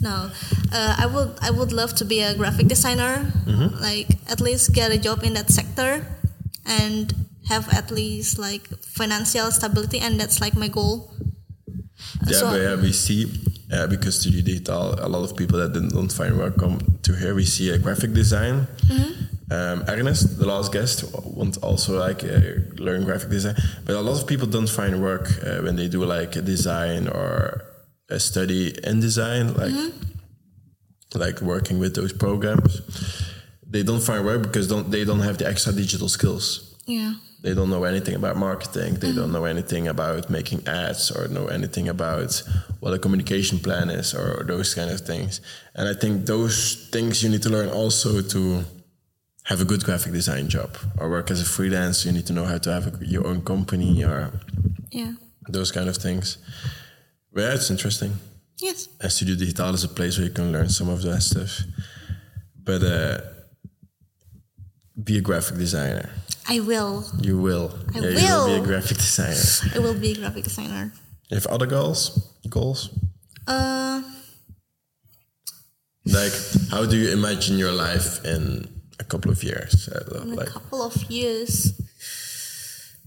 [0.00, 0.30] no.
[0.72, 3.32] Uh, I would I would love to be a graphic designer.
[3.46, 3.80] Mm-hmm.
[3.80, 6.04] Like at least get a job in that sector,
[6.66, 7.12] and
[7.48, 11.10] have at least like financial stability, and that's like my goal.
[12.26, 13.26] Yeah, So- but yeah, we see
[13.72, 17.14] uh, because Studio Digitaal, a lot of people that didn't, don't find work come to
[17.14, 17.34] here.
[17.34, 18.66] We see a graphic design.
[19.48, 22.40] Um, Ernest, the last guest, want also like uh,
[22.82, 26.04] learn graphic design, but a lot of people don't find work uh, when they do
[26.04, 27.62] like a design or
[28.10, 29.74] a study in design, like
[31.14, 32.80] like working with those programs.
[33.68, 37.14] They don't find work because don't they don't have the extra digital skills Yeah.
[37.46, 41.46] They don't know anything about marketing they don't know anything about making ads or know
[41.58, 42.30] anything about
[42.82, 45.32] what a communication plan is or those kind of things.
[45.76, 46.56] And i think those
[46.94, 48.42] things you need to learn also to
[49.50, 52.46] have a good graphic design job or work as a freelancer you need to know
[52.52, 54.18] how to have a, your own company or
[55.00, 55.12] Yeah.
[55.56, 56.26] those kind of things.
[57.32, 58.12] But yeah it's interesting.
[58.66, 58.88] Yes.
[59.02, 61.52] and Studio Digitaal is a place where you can learn some of that stuff.
[62.68, 63.18] But uh,
[65.08, 66.08] be a graphic designer
[66.48, 67.04] I will.
[67.20, 67.72] you will.
[67.94, 69.72] I yeah, you will be a graphic designer.
[69.74, 70.92] I will be a graphic designer.
[71.28, 72.32] You have other goals?
[72.48, 72.90] Goals?
[73.46, 74.02] Uh,
[76.04, 76.32] Like,
[76.70, 78.68] how do you imagine your life in
[79.00, 79.88] a couple of years?
[79.88, 81.72] Uh, in a Like, couple of years.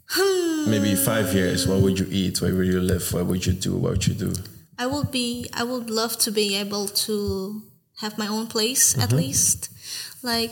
[0.68, 1.66] maybe five years.
[1.68, 2.42] What would you eat?
[2.42, 3.14] Where would you live?
[3.14, 3.76] What would you do?
[3.78, 4.34] What would you do?
[4.78, 7.62] I would be I would love to be able to
[8.02, 9.70] have my own place at least.
[10.24, 10.52] Like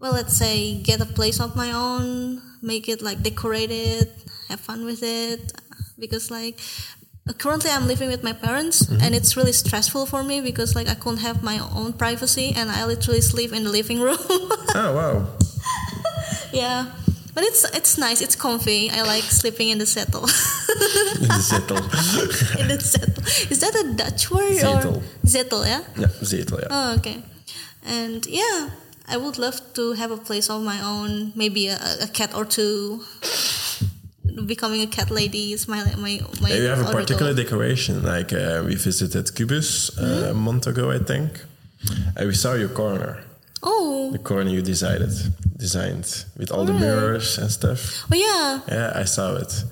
[0.00, 4.10] well let's say get a place of my own, make it like decorated,
[4.48, 5.52] have fun with it
[5.98, 6.60] because like
[7.38, 9.02] currently I'm living with my parents mm-hmm.
[9.02, 12.70] and it's really stressful for me because like I can't have my own privacy and
[12.70, 14.18] I literally sleep in the living room.
[14.74, 15.26] Oh, wow.
[16.52, 16.92] yeah.
[17.34, 18.90] But it's it's nice, it's comfy.
[18.90, 20.22] I like sleeping in the settle.
[21.22, 22.60] In the zetel.
[22.60, 23.24] in the settle.
[23.50, 24.96] Is that a Dutch word Zetel.
[24.96, 25.82] or zetel, yeah?
[25.96, 26.68] yeah, zetel, yeah.
[26.70, 27.22] Oh, okay.
[27.84, 28.70] And yeah,
[29.10, 32.44] I would love to have a place of my own, maybe a, a cat or
[32.44, 33.00] two.
[34.46, 36.50] Becoming a cat lady is my my my.
[36.52, 37.42] You have a particular goal.
[37.44, 38.02] decoration.
[38.04, 41.30] Like, uh, we visited Kubus uh, a month ago, I think.
[42.16, 43.18] And we saw your corner.
[43.62, 45.10] Oh, The corner you decided,
[45.56, 48.04] designed with all the mirrors and stuff.
[48.12, 48.60] oh yeah.
[48.68, 49.64] Yeah, I saw it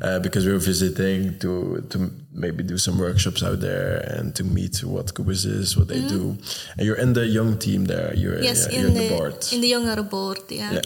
[0.00, 4.44] uh, because we were visiting to to maybe do some workshops out there and to
[4.44, 6.36] meet what Kubus is, what they do.
[6.76, 8.14] And you're in the young team there.
[8.14, 8.42] You're.
[8.42, 9.46] Yes, yeah, in you're the, in the board.
[9.52, 10.40] in the younger board.
[10.48, 10.72] Yeah.
[10.72, 10.80] yeah,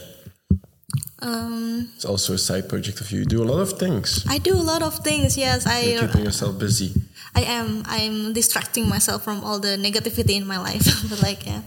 [1.20, 3.20] Um, it's also a side project of you.
[3.20, 4.24] You do a lot of things.
[4.28, 5.36] I do a lot of things.
[5.36, 6.92] Yes, I You're keeping yourself busy.
[7.34, 7.82] I am.
[7.86, 10.86] I'm distracting myself from all the negativity in my life.
[11.10, 11.62] but like, yeah,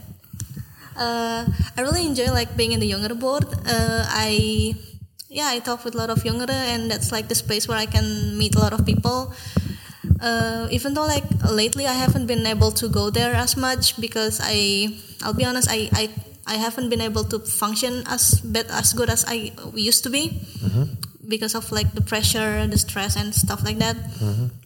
[0.95, 1.45] uh,
[1.77, 3.45] I really enjoy like being in the younger board.
[3.65, 4.75] Uh, I,
[5.29, 7.85] yeah, I talk with a lot of younger, and that's like the space where I
[7.85, 9.33] can meet a lot of people.
[10.21, 14.39] Uh, even though like lately I haven't been able to go there as much because
[14.41, 14.89] I,
[15.21, 16.09] I'll be honest, I, I,
[16.47, 20.39] I haven't been able to function as bad as good as I used to be
[21.27, 23.97] because of like the pressure, the stress, and stuff like that.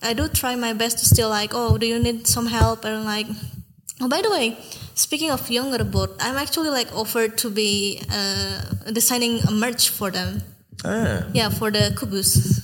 [0.02, 2.86] I do try my best to still like, oh, do you need some help?
[2.86, 3.28] And like,
[4.00, 4.58] oh, by the way,
[4.94, 8.62] speaking of younger board, I'm actually like offered to be uh,
[8.94, 10.44] designing a merch for them.
[10.84, 12.62] Ah, Yeah, for the Kubus.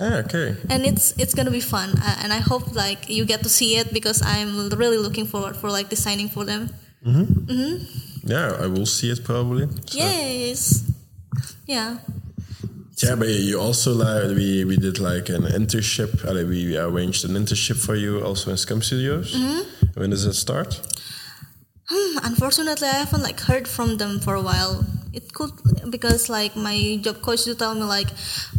[0.00, 0.54] ah, okay.
[0.68, 3.76] And it's it's gonna be fun, uh, and I hope like you get to see
[3.80, 6.68] it because I'm really looking forward for like designing for them.
[7.02, 7.24] Hmm.
[7.48, 7.76] Hmm.
[8.24, 9.66] Yeah, I will see it probably.
[9.86, 10.84] So- Yes.
[11.66, 11.98] Yeah.
[13.02, 16.10] Yeah, but you also like we we did like an internship.
[16.26, 19.32] uh, We arranged an internship for you also in Scum Studios.
[19.34, 19.62] Hmm.
[19.94, 20.80] When does it start?
[21.88, 24.84] Hmm, Unfortunately, I haven't like heard from them for a while.
[25.12, 25.52] It could
[25.90, 28.08] because like my job coach to tell me like,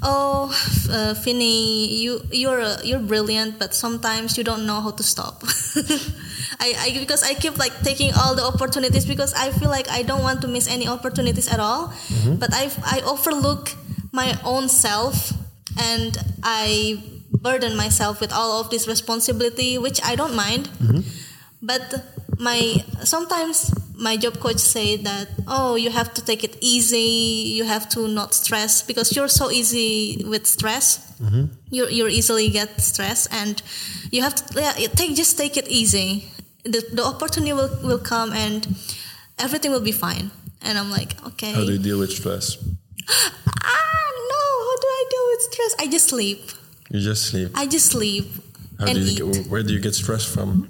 [0.02, 0.50] oh,
[0.92, 5.44] uh, Finny, you you're uh, you're brilliant, but sometimes you don't know how to stop.
[6.60, 10.02] I, I because I keep like taking all the opportunities because I feel like I
[10.02, 11.94] don't want to miss any opportunities at all.
[12.40, 13.76] But I I overlook
[14.12, 15.32] my own self
[15.78, 20.68] and I burden myself with all of this responsibility, which I don't mind
[21.62, 22.04] but
[22.38, 27.52] my sometimes my job coach say that oh you have to take it easy.
[27.58, 31.00] You have to not stress because you're so easy with stress.
[31.70, 33.62] You you easily get stress and
[34.12, 36.26] you have to yeah, take just take it easy.
[36.64, 38.68] The, the opportunity will, will come and
[39.38, 40.32] everything will be fine.
[40.62, 41.52] And i'm like okay.
[41.54, 42.58] How do you deal with stress?
[43.10, 45.72] ah no how do i deal with stress?
[45.80, 46.42] I just sleep.
[46.90, 47.50] You just sleep.
[47.56, 48.26] i just sleep
[48.80, 49.34] How and do you eat.
[49.36, 50.68] get, where do you get stress from?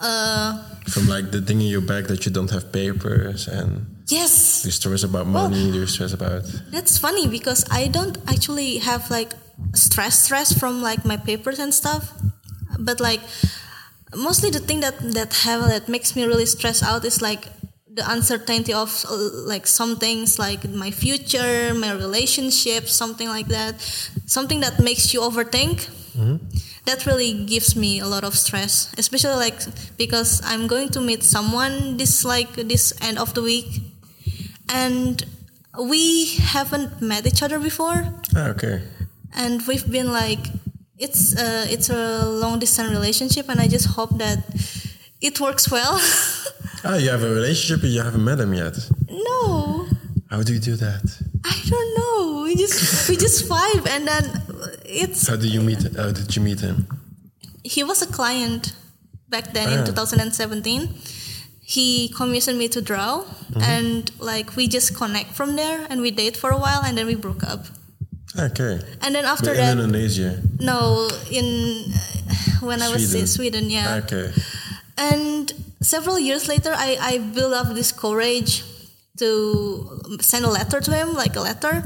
[0.00, 4.64] uh From like the thing in your bag that you don't have papers and yes
[4.64, 5.70] you stress about money?
[5.70, 9.32] Do you stress about That's funny because I don't actually have like
[9.74, 12.12] stress stress from like my papers and stuff.
[12.78, 13.20] But like
[14.14, 17.46] mostly the thing that that have that makes me really stressed out is like
[17.92, 19.14] the uncertainty of uh,
[19.46, 23.80] like some things like my future, my relationships, something like that.
[24.26, 25.88] Something that makes you overthink.
[26.86, 29.60] That really gives me a lot of stress, especially like
[29.96, 33.82] because I'm going to meet someone this like this end of the week
[34.70, 35.24] and
[35.78, 38.04] we haven't met each other before
[38.36, 38.82] ah, okay.
[39.36, 40.38] and we've been like
[40.98, 44.38] it's uh, it's a long distance relationship and i just hope that
[45.20, 46.00] it works well
[46.82, 48.74] Ah, you have a relationship but you haven't met him yet.
[49.10, 49.86] no
[50.30, 51.04] How do you do that?
[51.44, 54.24] i don't know we just we just vibe and then
[54.90, 55.82] it's How do you meet?
[55.96, 56.86] How did you meet him?
[57.62, 58.72] he was a client
[59.28, 59.78] back then Ah.
[59.78, 60.88] in 2017
[61.62, 63.22] he commissioned me to draw
[63.60, 67.06] and like we just connect from there and we date for a while and then
[67.06, 67.62] we broke up
[68.38, 68.80] Okay.
[69.02, 70.40] and then after But that in Indonesia.
[70.58, 71.46] No, in
[71.92, 73.26] uh, when I was in Sweden.
[73.26, 74.00] Sweden, yeah.
[74.06, 74.30] Okay.
[74.96, 75.50] And
[75.82, 78.62] several years later, I I built up this courage
[79.18, 79.28] to
[80.22, 81.82] send a letter to him, like a letter,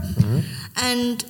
[0.77, 1.25] and.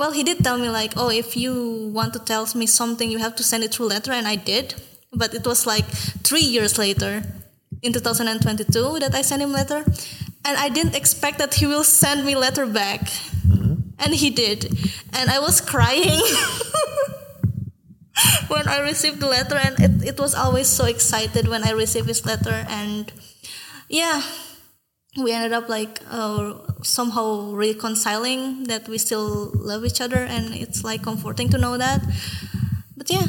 [0.00, 3.18] Well, he did tell me like, oh, if you want to tell me something, you
[3.18, 4.74] have to send it through letter, and I did.
[5.12, 5.84] But it was like
[6.24, 7.22] three years later,
[7.82, 9.84] in 2022, that I sent him letter,
[10.46, 13.02] and I didn't expect that he will send me letter back,
[13.44, 13.74] mm-hmm.
[13.98, 14.72] and he did,
[15.12, 16.16] and I was crying
[18.48, 22.08] when I received the letter, and it, it was always so excited when I received
[22.08, 23.12] his letter, and
[23.90, 24.22] yeah,
[25.18, 30.84] we ended up like uh, somehow reconciling that we still love each other, and it's
[30.84, 32.00] like comforting to know that.
[32.96, 33.26] But yeah,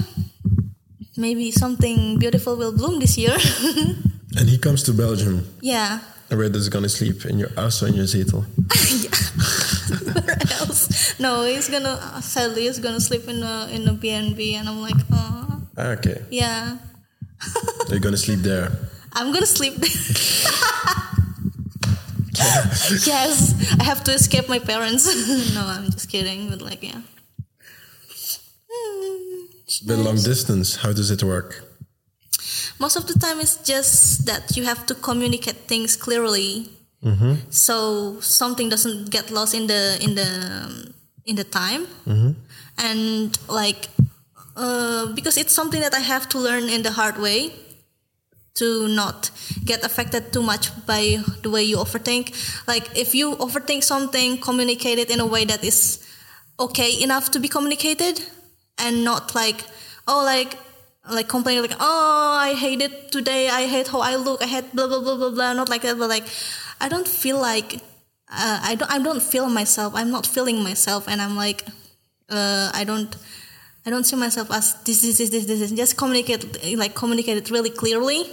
[1.18, 3.36] maybe something beautiful will bloom this year.
[4.38, 5.46] And he comes to Belgium.
[5.60, 6.00] yeah.
[6.30, 7.26] And where does he gonna sleep?
[7.26, 8.46] In your house or in your zetel?
[10.24, 11.20] Where else?
[11.20, 14.96] No, he's gonna sadly he's gonna sleep in a in a BNB, and I'm like,
[15.12, 16.22] oh, okay.
[16.32, 16.78] yeah.
[17.90, 18.72] You're gonna sleep there.
[19.12, 19.76] I'm gonna sleep.
[23.06, 25.06] yes, I have to escape my parents.
[25.56, 26.50] no, I'm just kidding.
[26.50, 27.02] But like, yeah.
[29.88, 31.64] But long distance, how does it work?
[32.80, 36.70] Most of the time, it's just that you have to communicate things clearly,
[37.50, 40.94] so something doesn't get lost in the in the
[41.26, 41.88] in the time,
[42.78, 43.88] and like
[44.56, 47.52] uh, because it's something that I have to learn in the hard way
[48.56, 49.32] to not
[49.64, 52.34] get affected too much by the way you overthink.
[52.68, 56.06] Like if you overthink something, communicate it in a way that is
[56.60, 58.22] okay enough to be communicated
[58.78, 59.64] and not like
[60.08, 60.58] oh like
[61.10, 64.74] like complaining like oh I hate it today, I hate how I look, I hate
[64.76, 65.54] blah blah blah blah blah.
[65.54, 66.26] Not like that, but like
[66.80, 67.82] I don't feel like
[68.32, 69.93] uh, I don't I don't feel myself.
[69.95, 71.66] I'm not feeling myself, and I'm like
[72.30, 73.16] uh, I don't
[73.86, 75.60] I don't see myself as this this this this this.
[75.60, 75.72] this.
[75.72, 76.42] Just communicate
[76.78, 78.26] like communicate it really clearly,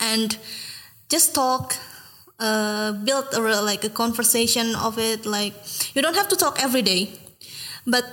[0.00, 0.36] and
[1.08, 1.74] just talk.
[2.40, 5.26] Uh, build a, re- like a conversation of it.
[5.26, 5.54] Like
[5.94, 7.10] you don't have to talk every day,
[7.84, 8.04] but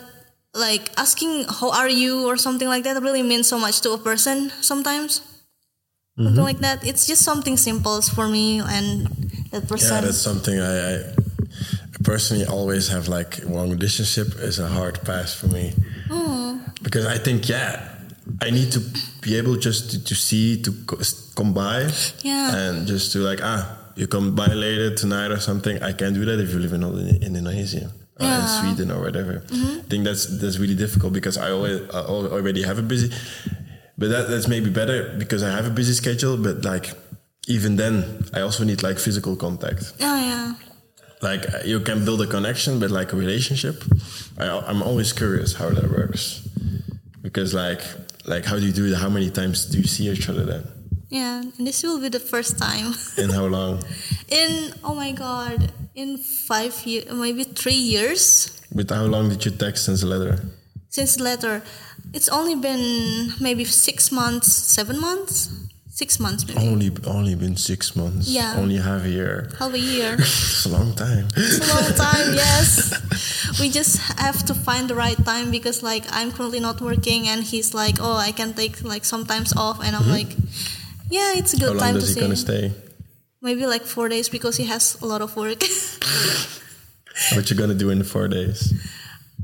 [0.56, 4.00] like asking how are you or something like that really means so much to a
[4.00, 5.22] person sometimes.
[6.18, 6.88] Something like that.
[6.88, 9.06] It's just something simple for me and
[9.52, 9.94] that person.
[9.94, 11.04] Yeah, that's something I, I
[12.06, 15.74] personally always have like long relationship is a hard pass for me.
[16.84, 17.74] Because I think, yeah,
[18.42, 18.82] I need to
[19.22, 21.02] be able just to, to see to co-
[21.36, 21.90] come by
[22.22, 22.56] Yeah.
[22.56, 23.62] and just to like ah
[23.96, 26.84] you come by later tonight or something i can't do that if you live in,
[26.84, 27.86] in indonesia
[28.20, 28.40] or in Yeah.
[28.42, 28.60] Mm-hmm.
[28.60, 32.02] sweden or whatever i think that's that's really difficult because i always I
[32.38, 33.10] already have a busy
[33.98, 36.92] but that, that's maybe better because i have a busy schedule but like
[37.48, 40.54] even then i also need like physical contact Oh yeah.
[41.22, 43.84] Like uh, you can build a connection but like a relationship.
[44.38, 46.48] I, i'm always curious how that works.
[47.22, 47.82] Because like
[48.26, 48.96] like how do you do it?
[48.98, 50.64] How many times do you see each other then?
[51.10, 51.42] Yeah.
[51.58, 52.94] And this will be the first time.
[53.18, 53.84] in how long?
[54.28, 58.52] In oh my god, in five years, maybe three years.
[58.74, 60.40] But how long did you text since the letter?
[60.90, 61.62] Since the letter.
[62.14, 65.50] It's only been maybe six months, seven months,
[65.96, 66.60] six months maybe.
[66.68, 68.60] only only been six months Yeah.
[68.62, 70.14] only half a year Half a year.
[70.20, 72.92] it's a long time It's a long time, yes.
[73.60, 77.40] We just have to find the right time because like I'm currently not working and
[77.52, 80.32] he's like, Oh, I can take like sometimes off and I'm like
[81.10, 81.66] Yeah, it's a Mm-hmm.
[81.66, 82.22] how good long time to does he see.
[82.26, 82.66] gonna stay
[83.42, 85.62] Maybe like four days because he has a lot of work.
[87.36, 88.74] what you gonna do in four days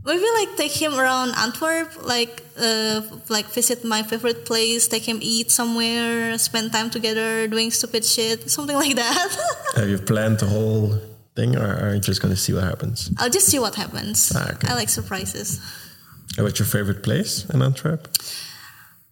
[0.04, 5.20] Maybe like take him around Antwerp, like uh, like visit my favorite place, take him
[5.22, 9.30] eat somewhere, spend time together, doing stupid shit, something like that.
[9.76, 11.00] have you planned the whole
[11.36, 14.34] thing or are you just gonna see what happens I'll just see what happens.
[14.36, 14.68] Ah, okay.
[14.68, 15.62] I like surprises.
[16.38, 18.08] What's your favorite place in antwerp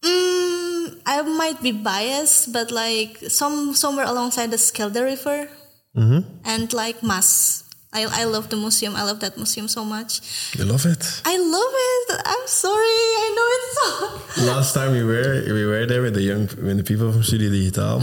[0.01, 5.49] Mm, I might be biased, but like some somewhere alongside the Schelde River
[6.45, 7.63] and like MAS.
[7.91, 8.95] I, I love the museum.
[8.95, 10.21] I love that museum so much.
[10.55, 12.21] you love it I love it.
[12.25, 12.85] I'm sorry.
[13.23, 14.45] I know it's so.
[14.53, 17.49] Last time we were we were there with the young with the people from Studio
[17.49, 18.01] Digitaal.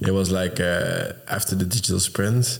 [0.00, 2.58] It was like uh, after the digital sprint,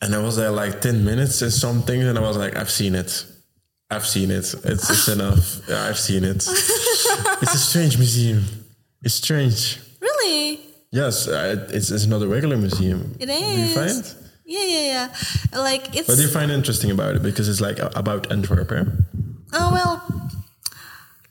[0.00, 2.94] and I was there like ten minutes and something, and I was like, I've seen
[2.94, 3.26] it,
[3.90, 4.54] I've seen it.
[4.64, 5.60] It's, it's enough.
[5.68, 6.36] Yeah, I've seen it.
[7.42, 8.42] it's a strange museum.
[9.02, 9.78] It's strange.
[10.00, 10.60] Really?
[10.90, 13.16] Yes, it's, it's not a regular museum.
[13.20, 13.40] It is.
[13.40, 14.23] Do you find?
[14.46, 14.86] Yeah, yeah,
[15.52, 15.58] yeah.
[15.58, 16.08] Like it's.
[16.08, 17.22] What do you find interesting about it?
[17.22, 18.70] Because it's like about Antwerp.
[18.72, 18.84] eh?
[19.52, 20.30] Oh well,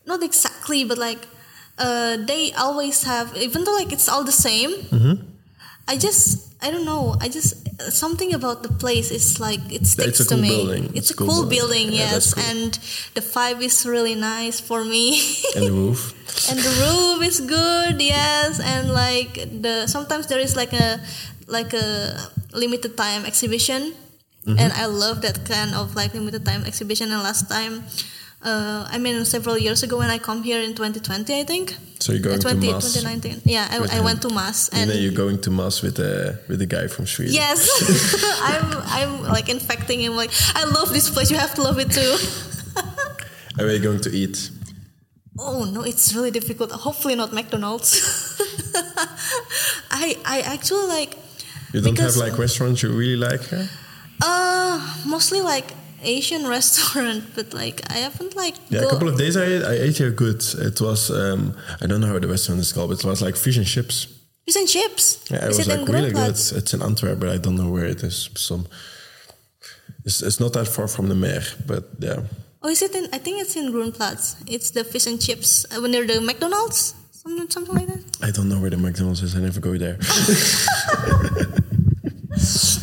[0.06, 1.20] not exactly, but like
[1.78, 4.72] uh, they always have, even though like it's all the same.
[4.72, 5.30] Mm-hmm.
[5.88, 7.16] I just I don't know.
[7.20, 7.56] I just
[7.92, 10.50] something about the place is like it sticks a to cool me.
[10.50, 10.84] building.
[10.96, 11.90] It's, It's a cool cool building.
[11.92, 12.44] building, yes, cool.
[12.44, 12.72] and
[13.16, 15.20] the vibe is really nice for me.
[15.56, 16.02] And the roof.
[16.50, 21.00] and the roof is good yes and like the sometimes there is like a
[21.48, 22.18] like a
[22.54, 23.94] limited time exhibition
[24.44, 24.60] Mm-hmm.
[24.60, 27.88] and i love that kind of like limited time exhibition and last time
[28.44, 32.12] uh, i mean several years ago when i come here in 2020 i think So
[32.14, 32.94] you're going Uh, to 20, MAS.
[32.94, 35.96] 2019 yeah i, I went to MAS And and then you're going to MAS with
[35.96, 36.14] the
[36.50, 37.34] with the guy from Sweden.
[37.34, 37.60] yes
[38.52, 38.68] i'm
[38.98, 42.14] i'm like infecting him like i love this place you have to love it too
[43.60, 44.50] Are we're going to eat.
[45.38, 46.72] Oh no, it's really difficult.
[46.72, 47.90] Hopefully not McDonald's.
[49.92, 51.12] I I actually like
[51.74, 53.70] You don't have like restaurants you really like here?
[54.26, 55.70] uh mostly like
[56.04, 59.64] Asian restaurant, but like I haven't like Yeah, go- a couple of days I ate,
[59.64, 60.42] I ate here good.
[60.60, 63.36] It was um, I don't know how the restaurant is called, but it was like
[63.36, 64.08] fish and chips.
[64.46, 65.26] fish and chips.
[65.32, 66.30] Yeah, it Is was it like really good.
[66.60, 68.30] It's in Antwerp, but I don't know where it is.
[68.36, 68.68] Some
[70.06, 72.22] it's, it's not that far from the Meir, but yeah.
[72.62, 73.06] Oh, is it in?
[73.14, 74.36] I think it's in Groenplaats.
[74.48, 78.04] It's the fish and chips uh, when they're the McDonald's, something something like that.
[78.22, 79.36] I don't know where the McDonald's is.
[79.36, 79.98] I never go there.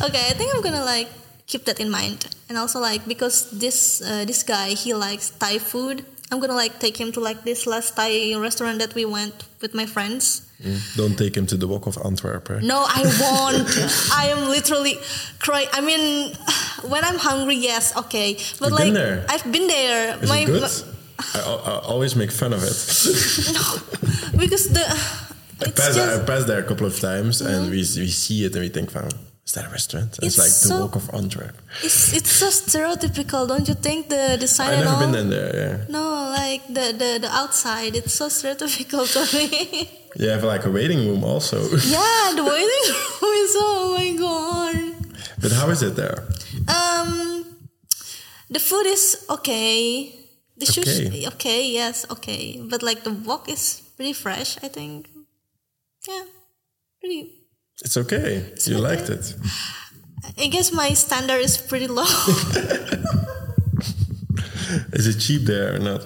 [0.03, 1.07] Okay, I think I'm gonna like
[1.51, 5.59] keep that in mind, and also like because this uh, this guy he likes Thai
[5.71, 5.97] food.
[6.31, 9.73] I'm gonna like take him to like this last Thai restaurant that we went with
[9.81, 10.23] my friends.
[10.95, 12.49] don't take him to the Wok of Antwerp.
[12.51, 12.59] eh?
[12.73, 13.67] No, I won't.
[14.21, 14.95] I am literally
[15.45, 15.67] crying.
[15.73, 16.03] I mean,
[16.91, 18.29] when I'm hungry, yes, okay.
[18.59, 19.25] But You've like, been there?
[19.27, 20.17] I've been there.
[20.23, 20.61] Is My- it good?
[20.61, 20.69] my-
[21.35, 22.77] I, I, always make fun of it.
[23.57, 23.63] No,
[24.43, 24.85] because the
[25.67, 28.61] I passed, I passed there a couple of times, and we, we see it and
[28.65, 29.09] we think, "Wow,
[29.45, 31.55] is that a restaurant?" It's, It's like the Wok of Antwerp.
[31.83, 34.09] it's it's so stereotypical, don't you think?
[34.09, 34.99] The design I've never all.
[35.05, 35.51] been in there.
[35.61, 36.05] Yeah, No,
[36.41, 39.89] like the, the the outside, it's so stereotypical to me.
[40.21, 41.57] you have like a waiting room also.
[41.97, 42.85] yeah, the waiting
[43.21, 44.75] room is oh my god.
[45.41, 46.17] but how is it there?
[46.67, 47.45] Um,
[48.49, 50.15] the food is okay.
[50.57, 51.25] The Okay.
[51.33, 52.61] okay, yes, okay.
[52.61, 55.09] But like the walk is pretty fresh, I think.
[56.07, 56.25] Yeah,
[56.99, 57.40] pretty.
[57.83, 58.45] It's okay.
[58.65, 58.81] you okay.
[58.81, 59.35] liked it.
[60.37, 62.05] I guess my standard is pretty low.
[64.93, 66.05] Is it cheap there or not?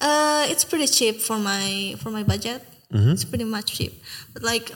[0.00, 2.62] uh, it's pretty cheap for my for my budget.
[2.92, 3.10] Mm-hmm.
[3.10, 3.92] It's pretty much cheap,
[4.32, 4.70] but like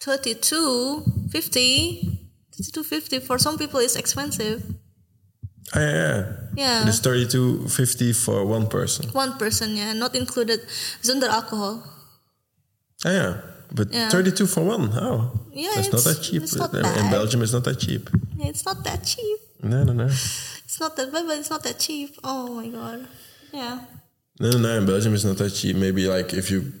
[0.00, 2.18] 32, 50,
[2.56, 4.64] 32, 50 for some people is expensive.
[5.74, 6.22] Ah, yeah, yeah.
[6.56, 6.88] Yeah.
[6.88, 9.08] It's thirty-two fifty for one person.
[9.10, 10.60] One person, yeah, not included.
[11.02, 11.82] Zonder alcohol.
[13.04, 13.40] Ah, yeah.
[13.74, 14.08] But Yeah.
[14.08, 14.90] 32 for one.
[14.94, 15.30] Oh.
[15.52, 16.42] Yeah, That's not that cheap.
[16.42, 16.82] it's not in.
[17.10, 18.08] Belgium, it's not that cheap.
[18.38, 19.38] It's not that cheap.
[19.62, 20.06] No, no, no.
[20.06, 22.16] It's not that bad, but it's not that cheap.
[22.22, 23.06] Oh my god.
[23.52, 23.80] Yeah.
[24.40, 24.78] No, no, no.
[24.78, 25.76] In Belgium, it's not that cheap.
[25.76, 26.72] Maybe like if you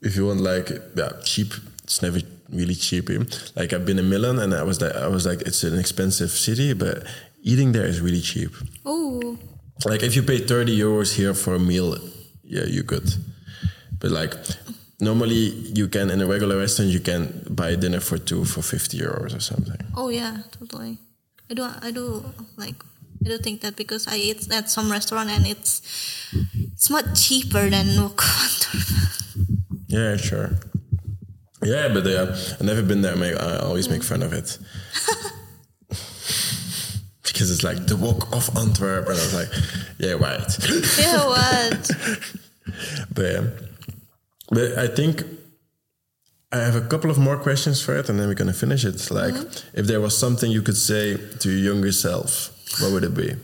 [0.00, 1.52] if you want like yeah cheap,
[1.84, 2.20] it's never
[2.50, 3.08] really cheap.
[3.10, 3.18] eh?
[3.56, 6.30] Like I've been in Milan and I was like I was like it's an expensive
[6.30, 7.04] city, but
[7.42, 8.52] eating there is really cheap.
[8.84, 9.38] Oh.
[9.84, 11.96] Like if you pay thirty euros here for a meal,
[12.44, 13.08] yeah, you could.
[13.98, 14.34] But like
[15.02, 18.98] normally you can in a regular restaurant you can buy dinner for two for fifty
[18.98, 19.80] euros or something.
[19.96, 20.98] Oh yeah, totally.
[21.50, 21.68] I do.
[21.82, 22.24] I do
[22.56, 22.76] like.
[23.24, 25.82] I do think that because I eat at some restaurant and it's
[26.72, 28.10] it's much cheaper than.
[29.88, 30.52] Yeah, sure.
[31.62, 33.14] Yeah, but uh, I've never been there.
[33.14, 34.56] Make, I always make fun of it.
[37.22, 39.06] because it's like the wok of Antwerp.
[39.06, 39.50] And I was like,
[39.98, 40.58] yeah, right.
[40.98, 41.90] yeah, what?
[43.14, 43.52] but, um,
[44.52, 45.24] but I think
[46.52, 48.84] I have a couple of more questions for it and then we're going to finish
[48.84, 49.10] it.
[49.10, 49.34] Like,
[49.72, 53.34] if there was something you could say to your younger self, what would it be?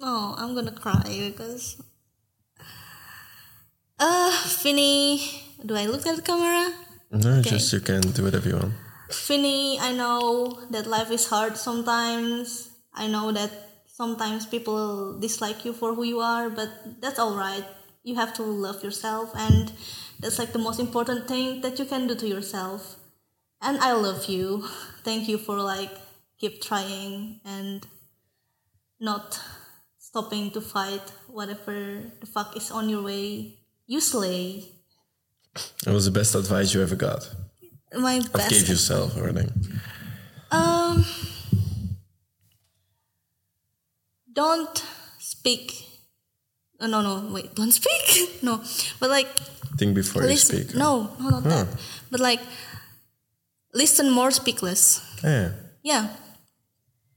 [0.00, 1.80] Oh, I'm gonna cry because.
[4.00, 5.22] Uh, Finny,
[5.64, 6.74] do I look at the camera?
[7.12, 8.74] No, just you can do whatever you want.
[9.10, 12.70] Finny, I know that life is hard sometimes.
[12.94, 13.52] I know that
[13.86, 16.68] sometimes people dislike you for who you are, but
[17.00, 17.64] that's all right.
[18.02, 19.72] You have to love yourself, and
[20.20, 22.96] that's like the most important thing that you can do to yourself.
[23.60, 24.66] And I love you.
[25.04, 25.90] Thank you for like
[26.38, 27.86] keep trying and
[28.98, 29.40] not
[29.98, 33.58] stopping to fight whatever the fuck is on your way.
[33.86, 34.64] You slay.
[35.84, 37.28] What was the best advice you ever got?
[37.94, 38.50] My best.
[38.50, 39.52] gave yourself or anything?
[40.50, 41.04] Um,
[44.32, 44.84] don't
[45.18, 45.91] speak.
[46.82, 48.42] Uh, no, no, wait, don't speak.
[48.42, 48.60] no,
[48.98, 49.28] but like
[49.78, 50.74] Think before you speak.
[50.74, 51.68] No, no, not that.
[52.10, 52.40] But like
[53.72, 55.00] listen more, speak less.
[55.22, 55.52] Yeah.
[55.82, 56.08] Yeah,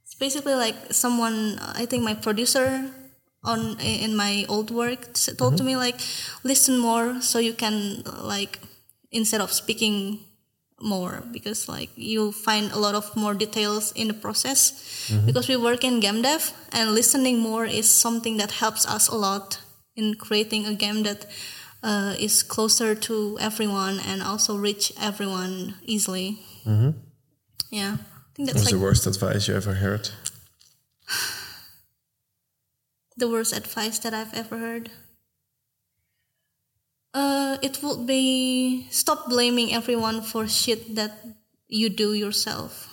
[0.03, 1.59] it's basically like someone.
[1.59, 2.89] I think my producer
[3.43, 5.99] on in my old work told to me like
[6.43, 8.59] listen more so you can like
[9.11, 10.20] instead of speaking
[10.82, 15.09] more because like you find a lot of more details in the process.
[15.26, 19.15] Because we work in game dev and listening more is something that helps us a
[19.15, 19.59] lot
[19.95, 21.26] in creating a game that
[21.84, 26.39] uh, is closer to everyone and also reach everyone easily.
[27.71, 27.97] Yeah.
[27.97, 30.09] I think What that's was like the worst advice you ever heard?
[33.17, 34.89] the worst advice that I've ever heard?
[37.16, 41.11] Uh, it would be stop blaming everyone for shit that
[41.68, 42.89] you do yourself.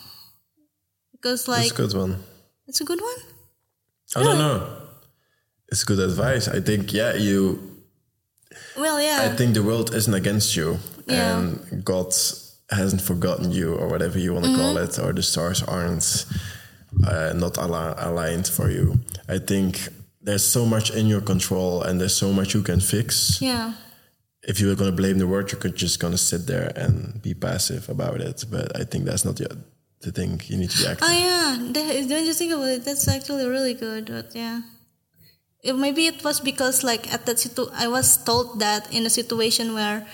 [1.13, 2.17] Because like a good one.
[2.69, 3.21] it's a good one.
[4.17, 4.59] I don't know.
[5.73, 6.47] It's good advice.
[6.49, 7.59] I think, yeah, you.
[8.77, 9.23] Well, yeah.
[9.33, 11.39] I think the world isn't against you, Yeah.
[11.39, 12.13] and God
[12.71, 14.85] hasn't forgotten you, or whatever you want to call Mm-hmm.
[14.85, 16.27] it, or the stars aren't
[17.07, 18.99] uh, not al- aligned for you.
[19.29, 19.89] I think
[20.21, 23.41] there's so much in your control, and there's so much you can fix.
[23.41, 23.73] yeah,
[24.43, 27.35] If you were gonna blame the world, you could just gonna sit there and be
[27.35, 28.45] passive about it.
[28.51, 29.57] But I think that's not the,
[30.01, 30.41] the thing.
[30.47, 31.09] You need to be active.
[31.09, 31.73] oh yeah.
[31.73, 32.85] That, don't you think about it?
[32.85, 34.07] That's actually really good.
[34.07, 34.63] But yeah,
[35.63, 39.11] it, maybe it was because like at that situ, I was told that in a
[39.11, 40.07] situation where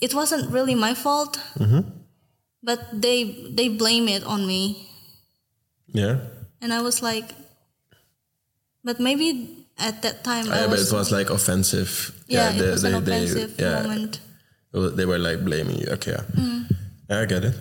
[0.00, 1.88] it wasn't really my fault, mm-hmm.
[2.62, 4.88] but they they blame it on me.
[5.92, 6.20] yeah.
[6.62, 7.34] and I was like,
[8.84, 12.12] but maybe at that time I Yeah, but was, it was like offensive.
[12.26, 14.20] yeah, they- it was they- an they- offensive yeah, moment.
[14.96, 15.92] They were like blaming you.
[15.92, 16.22] Okay, yeah.
[16.44, 16.66] Mm.
[17.10, 17.54] I get it.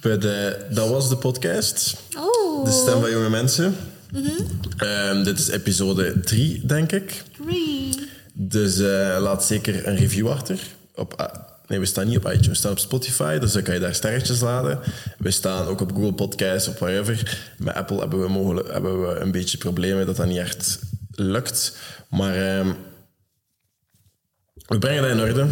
[0.00, 1.94] But uh, dat was de podcast.
[2.18, 3.76] Oh, De Stem van Jonge Mensen.
[4.12, 4.46] Mm-hmm.
[4.76, 7.22] Ehm, dit is episode 3, denk ik.
[7.42, 7.94] three.
[8.32, 10.58] Dus eh, laat zeker een review achter.
[10.94, 11.34] Op, ah,
[11.66, 13.38] nee, we staan niet op iTunes, we staan op Spotify.
[13.38, 14.78] Dus dan kan je daar sterretjes laden.
[15.18, 17.40] We staan ook op Google Podcasts, op wherever.
[17.58, 20.78] Met Apple hebben we, mogelijk, hebben we een beetje problemen dat dat niet echt
[21.10, 21.76] lukt.
[22.08, 22.72] Maar ehm,
[24.66, 25.48] we brengen dat in orde.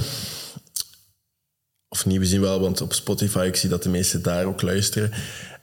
[1.89, 4.63] Of niet, we zien wel, want op Spotify, ik zie dat de meesten daar ook
[4.63, 5.11] luisteren.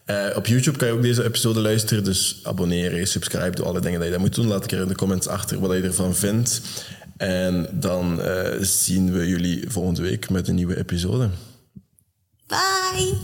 [0.05, 3.97] Eh, op YouTube kan je ook deze episode luisteren, dus abonneren, subscribe, doe alle dingen
[3.97, 4.47] dat je dat moet doen.
[4.47, 6.61] Laat ik er in de comments achter wat je ervan vindt.
[7.17, 11.29] En dan eh, zien we jullie volgende week met een nieuwe episode.
[12.47, 13.17] Bye.